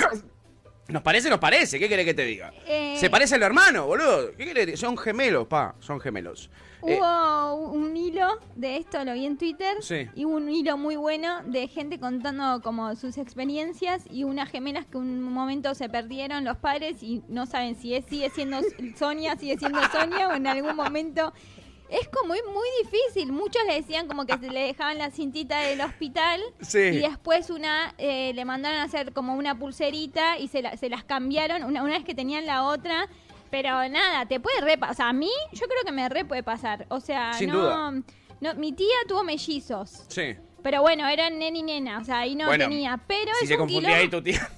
Nos 0.89 1.01
parece, 1.01 1.29
nos 1.29 1.39
parece. 1.39 1.79
¿Qué 1.79 1.87
querés 1.87 2.05
que 2.05 2.13
te 2.13 2.25
diga? 2.25 2.51
Eh, 2.67 2.95
Se 2.97 3.09
parece 3.09 3.35
al 3.35 3.43
hermano, 3.43 3.87
boludo. 3.87 4.35
¿Qué 4.35 4.45
querés? 4.45 4.65
que- 4.65 4.77
Son 4.77 4.97
gemelos, 4.97 5.47
pa. 5.47 5.75
Son 5.79 5.99
gemelos. 5.99 6.49
Eh, 6.85 6.99
Hubo 6.99 7.71
un 7.71 7.95
hilo 7.95 8.27
de 8.57 8.75
esto, 8.75 9.05
lo 9.05 9.13
vi 9.13 9.25
en 9.25 9.37
Twitter, 9.37 9.77
Sí. 9.79 10.09
y 10.15 10.25
hubo 10.25 10.35
un 10.35 10.49
hilo 10.49 10.77
muy 10.77 10.97
bueno 10.97 11.41
de 11.45 11.69
gente 11.69 11.97
contando 11.97 12.59
como 12.61 12.93
sus 12.97 13.17
experiencias 13.17 14.03
y 14.11 14.25
unas 14.25 14.49
gemelas 14.51 14.85
que 14.85 14.97
un 14.97 15.21
momento 15.21 15.73
se 15.75 15.87
perdieron 15.87 16.43
los 16.43 16.57
padres 16.57 17.01
y 17.01 17.23
no 17.29 17.45
saben 17.45 17.75
si 17.75 17.95
es, 17.95 18.03
sigue 18.07 18.29
siendo 18.31 18.59
Sonia, 18.97 19.37
sigue 19.37 19.57
siendo 19.57 19.79
Sonia 19.93 20.27
o 20.27 20.33
en 20.33 20.45
algún 20.47 20.75
momento... 20.75 21.31
Es 21.93 22.07
como 22.09 22.33
es 22.33 22.41
muy 22.51 22.67
difícil. 22.83 23.31
Muchos 23.31 23.61
le 23.67 23.75
decían 23.75 24.07
como 24.07 24.25
que 24.25 24.37
se 24.37 24.49
le 24.49 24.61
dejaban 24.67 24.97
la 24.97 25.11
cintita 25.11 25.59
del 25.59 25.79
hospital 25.81 26.41
Sí. 26.61 26.79
y 26.79 26.97
después 26.99 27.49
una 27.49 27.93
eh, 27.97 28.31
le 28.33 28.45
mandaron 28.45 28.79
a 28.79 28.83
hacer 28.83 29.13
como 29.13 29.35
una 29.35 29.57
pulserita 29.59 30.37
y 30.39 30.47
se, 30.47 30.61
la- 30.61 30.75
se 30.75 30.89
las 30.89 31.03
cambiaron 31.03 31.63
una, 31.63 31.83
una 31.83 31.93
vez 31.93 32.03
que 32.03 32.15
tenían 32.15 32.45
la 32.45 32.63
otra. 32.63 33.07
Pero 33.51 33.87
nada, 33.89 34.25
te 34.25 34.39
puede 34.39 34.59
re 34.61 34.79
O 34.89 34.93
sea, 34.95 35.09
a 35.09 35.13
mí, 35.13 35.29
yo 35.51 35.67
creo 35.67 35.83
que 35.85 35.91
me 35.91 36.09
re 36.09 36.25
puede 36.25 36.41
pasar. 36.41 36.87
O 36.89 36.99
sea, 36.99 37.33
Sin 37.33 37.49
no, 37.51 37.59
duda. 37.61 37.91
no. 38.41 38.53
Mi 38.55 38.71
tía 38.73 38.95
tuvo 39.07 39.23
mellizos. 39.23 40.05
sí. 40.09 40.35
Pero 40.63 40.81
bueno, 40.81 41.05
eran 41.09 41.37
nena 41.37 41.57
y 41.57 41.61
nena. 41.61 41.99
O 41.99 42.05
sea, 42.05 42.19
ahí 42.19 42.35
no 42.35 42.45
Bueno, 42.47 42.63
tenía. 42.69 42.97
Pero 43.05 43.31
Si 43.37 43.43
es 43.43 43.49
se 43.49 43.55
un 43.55 43.59
confundía 43.59 43.97
ahí 43.97 44.07
tu 44.09 44.23
tía. 44.23 44.49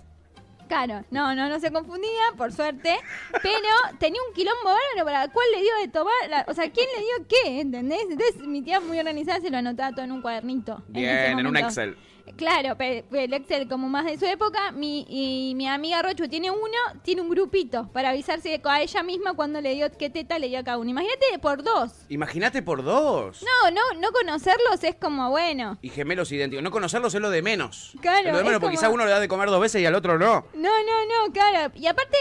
Claro, 0.68 1.04
no, 1.12 1.36
no, 1.36 1.48
no 1.48 1.60
se 1.60 1.72
confundía, 1.72 2.10
por 2.38 2.52
suerte. 2.52 2.96
Pero 3.42 3.98
tenía 4.00 4.20
un 4.28 4.34
quilombo 4.34 4.64
bárbaro 4.66 5.06
para 5.06 5.28
cuál 5.32 5.46
le 5.54 5.62
dio 5.62 5.72
de 5.82 5.88
tomar. 5.90 6.14
la- 6.30 6.46
o 6.48 6.54
sea, 6.54 6.70
¿quién 6.72 6.88
le 6.96 7.02
dio 7.02 7.28
qué? 7.30 7.60
¿Entendés? 7.62 8.02
Entonces 8.10 8.38
mi 8.48 8.62
tía 8.64 8.80
muy 8.80 8.98
organizada 9.00 9.40
se 9.42 9.50
lo 9.50 9.58
anotaba 9.58 9.92
todo 9.92 10.06
en 10.06 10.12
un 10.12 10.22
cuadernito. 10.22 10.84
Bien, 10.88 11.38
en 11.40 11.48
un. 11.48 11.58
Excel. 11.58 11.96
Claro, 12.38 12.76
pe- 12.76 13.06
el 13.14 13.34
Excel 13.34 13.68
como 13.70 13.88
más 13.88 14.06
de 14.06 14.18
su 14.18 14.26
época, 14.26 14.72
mi, 14.72 15.06
y 15.08 15.54
mi 15.56 15.68
amiga 15.68 16.02
Rochu 16.02 16.28
tiene 16.28 16.50
uno, 16.52 16.78
tiene 17.04 17.22
un 17.22 17.30
grupito 17.30 17.88
para 17.94 18.10
avisarse 18.10 18.60
a 18.64 18.82
ella 18.82 19.04
misma 19.04 19.34
cuando 19.36 19.62
le 19.62 19.74
dio 19.76 19.92
qué 19.98 20.10
teta 20.10 20.38
le 20.40 20.48
dio 20.50 20.60
a 20.60 20.64
cada 20.64 20.78
uno. 20.80 20.90
Imagínate 20.90 21.26
por 21.40 21.64
dos. 21.64 21.92
Imagínate 22.10 22.62
por 22.64 22.84
dos. 22.84 23.44
No, 23.44 23.72
no, 23.72 24.00
no 24.02 24.12
conocerlos 24.12 24.84
es 24.84 24.96
como 24.96 25.30
bueno. 25.30 25.78
Y 25.82 25.90
gemelos 25.90 26.32
idénticos. 26.32 26.64
No 26.64 26.72
conocerlos 26.72 27.14
es 27.14 27.22
lo 27.22 27.30
de 27.30 27.42
menos. 27.42 27.94
Claro, 28.02 28.20
Es 28.20 28.26
lo 28.26 28.32
de 28.34 28.38
es 28.40 28.44
menos, 28.46 28.60
porque 28.60 28.60
como- 28.60 28.72
quizá 28.72 28.90
uno 28.90 29.06
le 29.06 29.12
da 29.12 29.20
de 29.20 29.28
comer 29.28 29.50
dos 29.50 29.62
veces 29.62 29.82
y 29.82 29.86
al 29.86 29.96
otro 29.96 30.18
no. 30.18 30.46
No, 30.56 30.70
no, 30.70 31.26
no, 31.28 31.32
claro. 31.32 31.72
Y 31.76 31.86
aparte, 31.88 32.18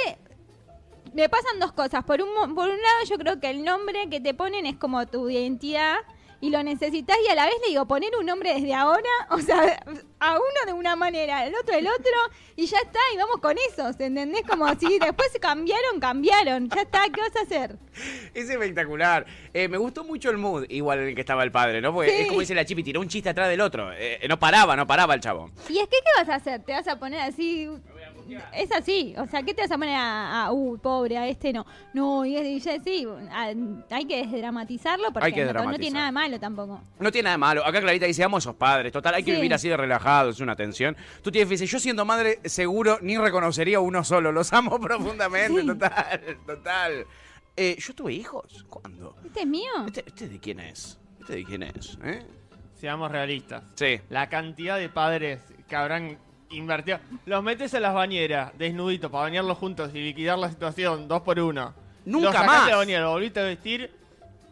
me 1.15 1.29
pasan 1.29 1.59
dos 1.59 1.73
cosas. 1.73 2.05
Por 2.05 2.21
un, 2.23 2.55
por 2.55 2.69
un 2.69 2.77
lado, 2.77 3.05
yo 3.09 3.17
creo 3.19 3.41
que 3.41 3.49
el 3.51 3.65
nombre 3.65 4.09
que 4.11 4.21
te 4.21 4.35
ponen 4.35 4.67
es 4.67 4.77
como 4.77 5.07
tu 5.07 5.29
identidad 5.31 5.97
y 6.41 6.51
lo 6.51 6.63
necesitas. 6.63 7.17
Y 7.27 7.31
a 7.31 7.35
la 7.35 7.47
vez 7.47 7.55
le 7.63 7.69
digo, 7.71 7.87
poner 7.87 8.11
un 8.19 8.27
nombre 8.27 8.55
desde 8.55 8.75
ahora, 8.75 9.03
o 9.31 9.39
sea, 9.39 9.83
a 10.21 10.33
uno 10.35 10.67
de 10.67 10.73
una 10.73 10.97
manera, 10.97 11.47
el 11.47 11.55
otro 11.55 11.75
del 11.75 11.87
otro, 11.87 12.13
y 12.57 12.67
ya 12.67 12.79
está, 12.79 12.99
y 13.13 13.17
vamos 13.17 13.37
con 13.41 13.57
eso. 13.71 13.89
¿Entendés? 13.99 14.43
Como 14.49 14.69
si 14.79 14.99
después 14.99 15.29
cambiaron, 15.41 16.01
cambiaron. 16.01 16.69
Ya 16.71 16.83
está, 16.83 17.03
¿qué 17.13 17.21
vas 17.21 17.37
a 17.37 17.41
hacer? 17.43 17.77
Es 18.35 18.49
espectacular. 18.51 19.27
Eh, 19.53 19.69
me 19.69 19.79
gustó 19.79 20.05
mucho 20.05 20.31
el 20.31 20.39
mood, 20.39 20.65
igual 20.69 21.01
en 21.01 21.09
el 21.09 21.15
que 21.15 21.21
estaba 21.21 21.43
el 21.45 21.53
padre, 21.53 21.81
¿no? 21.81 21.93
Porque 21.93 22.11
Sí. 22.11 22.23
es 22.23 22.29
como 22.29 22.41
dice 22.41 22.55
la 22.55 22.65
chipi, 22.65 22.83
tiró 22.83 23.01
un 23.01 23.09
chiste 23.09 23.29
atrás 23.31 23.49
del 23.49 23.61
otro. 23.61 23.93
Eh, 23.93 24.21
no 24.29 24.39
paraba, 24.39 24.77
no 24.77 24.87
paraba 24.87 25.15
el 25.15 25.21
chabón. 25.21 25.53
Y 25.69 25.79
es 25.79 25.85
que, 25.89 25.97
¿qué 25.97 26.11
vas 26.21 26.29
a 26.29 26.35
hacer? 26.37 26.63
¿Te 26.63 26.73
vas 26.73 26.87
a 26.89 26.99
poner 26.99 27.21
así? 27.21 27.69
Es 28.53 28.73
así, 28.73 29.15
o 29.19 29.27
sea, 29.27 29.43
¿qué 29.43 29.55
te 29.55 29.63
vas 29.63 29.71
a 29.71 29.79
poner 29.79 29.97
a, 29.99 30.51
pobre, 30.83 31.17
a 31.19 31.29
este 31.29 31.53
no? 31.53 31.67
No, 31.93 32.25
y, 32.25 32.37
y 32.37 32.61
ya 32.61 32.81
sí, 32.83 33.07
a- 33.31 33.53
hay 33.95 34.05
que 34.07 34.27
desdramatizarlo 34.27 35.13
porque 35.13 35.27
Hay 35.27 35.33
que 35.33 35.45
no- 35.45 35.75
tiene 35.79 35.95
nada 35.95 36.07
de 36.07 36.13
malo 36.13 36.41
tampoco. 36.41 36.81
No 36.99 37.11
tiene 37.13 37.25
nada 37.25 37.35
de 37.35 37.39
malo. 37.39 37.67
Acá 37.67 37.81
Clarita 37.81 38.07
dice, 38.07 38.25
amo 38.25 38.37
a 38.37 38.39
esos 38.39 38.55
padres. 38.55 38.93
Total, 38.93 39.15
hay 39.15 39.23
que 39.23 39.31
Sí. 39.33 39.37
vivir 39.37 39.55
así 39.55 39.69
de 39.69 39.77
relajado, 39.77 40.31
es 40.31 40.41
una 40.41 40.57
tensión. 40.57 40.97
Tú 41.23 41.31
tienes 41.31 41.49
dice, 41.49 41.67
yo 41.67 41.79
siendo 41.79 42.05
madre 42.05 42.41
seguro 42.45 42.99
ni 43.03 43.17
reconocería 43.19 43.81
uno 43.81 44.03
solo. 44.05 44.33
Los 44.33 44.53
amo 44.53 44.79
profundamente, 44.81 45.61
Sí. 45.61 45.67
total, 45.67 46.39
total. 46.47 47.07
Eh, 47.57 47.77
yo 47.79 47.95
tuve 47.95 48.13
hijos. 48.15 48.65
¿Cuándo? 48.69 49.17
¿Este 49.25 49.41
es 49.41 49.47
mío? 49.47 49.71
¿Este, 49.87 50.05
este 50.07 50.29
de 50.29 50.41
quién 50.41 50.61
es? 50.61 50.99
¿Este 51.21 51.35
de 51.37 51.45
quién 51.45 51.63
es? 51.63 51.99
¿Eh? 52.05 52.23
Seamos 52.75 53.11
realistas. 53.11 53.63
Sí. 53.77 54.01
La 54.11 54.29
cantidad 54.29 54.77
de 54.79 54.89
padres 54.89 55.41
que 55.69 55.77
habrán 55.77 56.19
invertido. 56.57 56.99
Los 57.27 57.43
metes 57.43 57.73
en 57.75 57.83
las 57.83 57.95
bañeras, 57.95 58.53
desnuditos, 58.59 59.11
para 59.11 59.25
bañarlos 59.25 59.59
juntos 59.59 59.91
y 59.95 59.99
liquidar 59.99 60.39
la 60.39 60.51
situación, 60.51 61.09
dos 61.09 61.23
por 61.23 61.39
uno. 61.41 61.75
Nunca 62.05 62.33
los 62.39 62.47
más. 62.47 62.69
la 62.69 62.77
bañera, 62.77 63.01
lo 63.03 63.11
volviste 63.13 63.41
a 63.41 63.45
vestir 63.45 63.91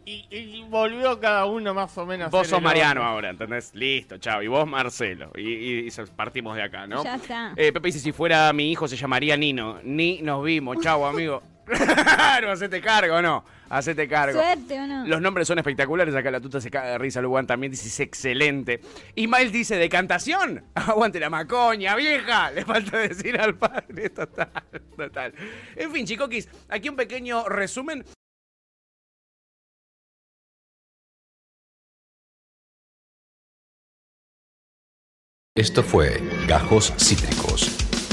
y, 0.05 0.25
y 0.31 0.65
volvió 0.69 1.19
cada 1.19 1.45
uno 1.45 1.73
más 1.73 1.97
o 1.97 2.05
menos. 2.05 2.27
a 2.27 2.29
Vos 2.29 2.47
sos 2.47 2.61
Mariano 2.61 3.01
otro. 3.01 3.03
ahora, 3.11 3.29
¿entendés? 3.29 3.73
Listo, 3.73 4.17
chao. 4.17 4.41
Y 4.41 4.47
vos 4.47 4.67
Marcelo. 4.67 5.31
Y, 5.35 5.87
y- 5.87 5.89
partimos 6.15 6.55
de 6.55 6.63
acá, 6.63 6.87
¿no? 6.87 7.03
Ya 7.03 7.15
está. 7.15 7.53
Eh, 7.55 7.71
Pepe 7.71 7.87
dice, 7.87 7.99
si 7.99 8.11
fuera 8.11 8.51
mi 8.53 8.71
hijo 8.71 8.87
se 8.87 8.97
llamaría 8.97 9.37
Nino. 9.37 9.79
Ni 9.83 10.21
nos 10.21 10.43
vimos. 10.43 10.77
Chao, 10.81 11.05
amigo. 11.05 11.41
Claro, 11.65 12.51
hacete 12.51 12.81
cargo, 12.81 13.21
¿no? 13.21 13.43
Hacete 13.69 14.07
cargo. 14.07 14.39
Suerte 14.39 14.79
o 14.79 14.87
no. 14.87 15.05
Los 15.05 15.21
nombres 15.21 15.47
son 15.47 15.57
espectaculares. 15.57 16.13
Acá 16.15 16.29
la 16.31 16.39
tuta 16.39 16.61
se 16.61 16.69
caga 16.69 16.91
de 16.91 16.97
risa. 16.97 17.21
Luan 17.21 17.47
también 17.47 17.71
dice, 17.71 17.87
es 17.87 17.99
excelente. 17.99 18.81
Ismael 19.15 19.51
dice, 19.51 19.75
decantación. 19.77 20.63
Aguante 20.75 21.19
la 21.19 21.29
macoña, 21.29 21.95
vieja. 21.95 22.51
Le 22.51 22.65
falta 22.65 22.97
decir 22.97 23.39
al 23.39 23.55
padre. 23.55 24.09
Total, 24.09 24.51
total. 24.97 25.33
En 25.75 25.91
fin, 25.91 26.05
chicoquis, 26.05 26.49
aquí 26.69 26.89
un 26.89 26.95
pequeño 26.95 27.47
resumen. 27.49 28.03
Esto 35.55 35.83
fue 35.83 36.19
Gajos 36.47 36.93
Cítricos. 36.97 37.82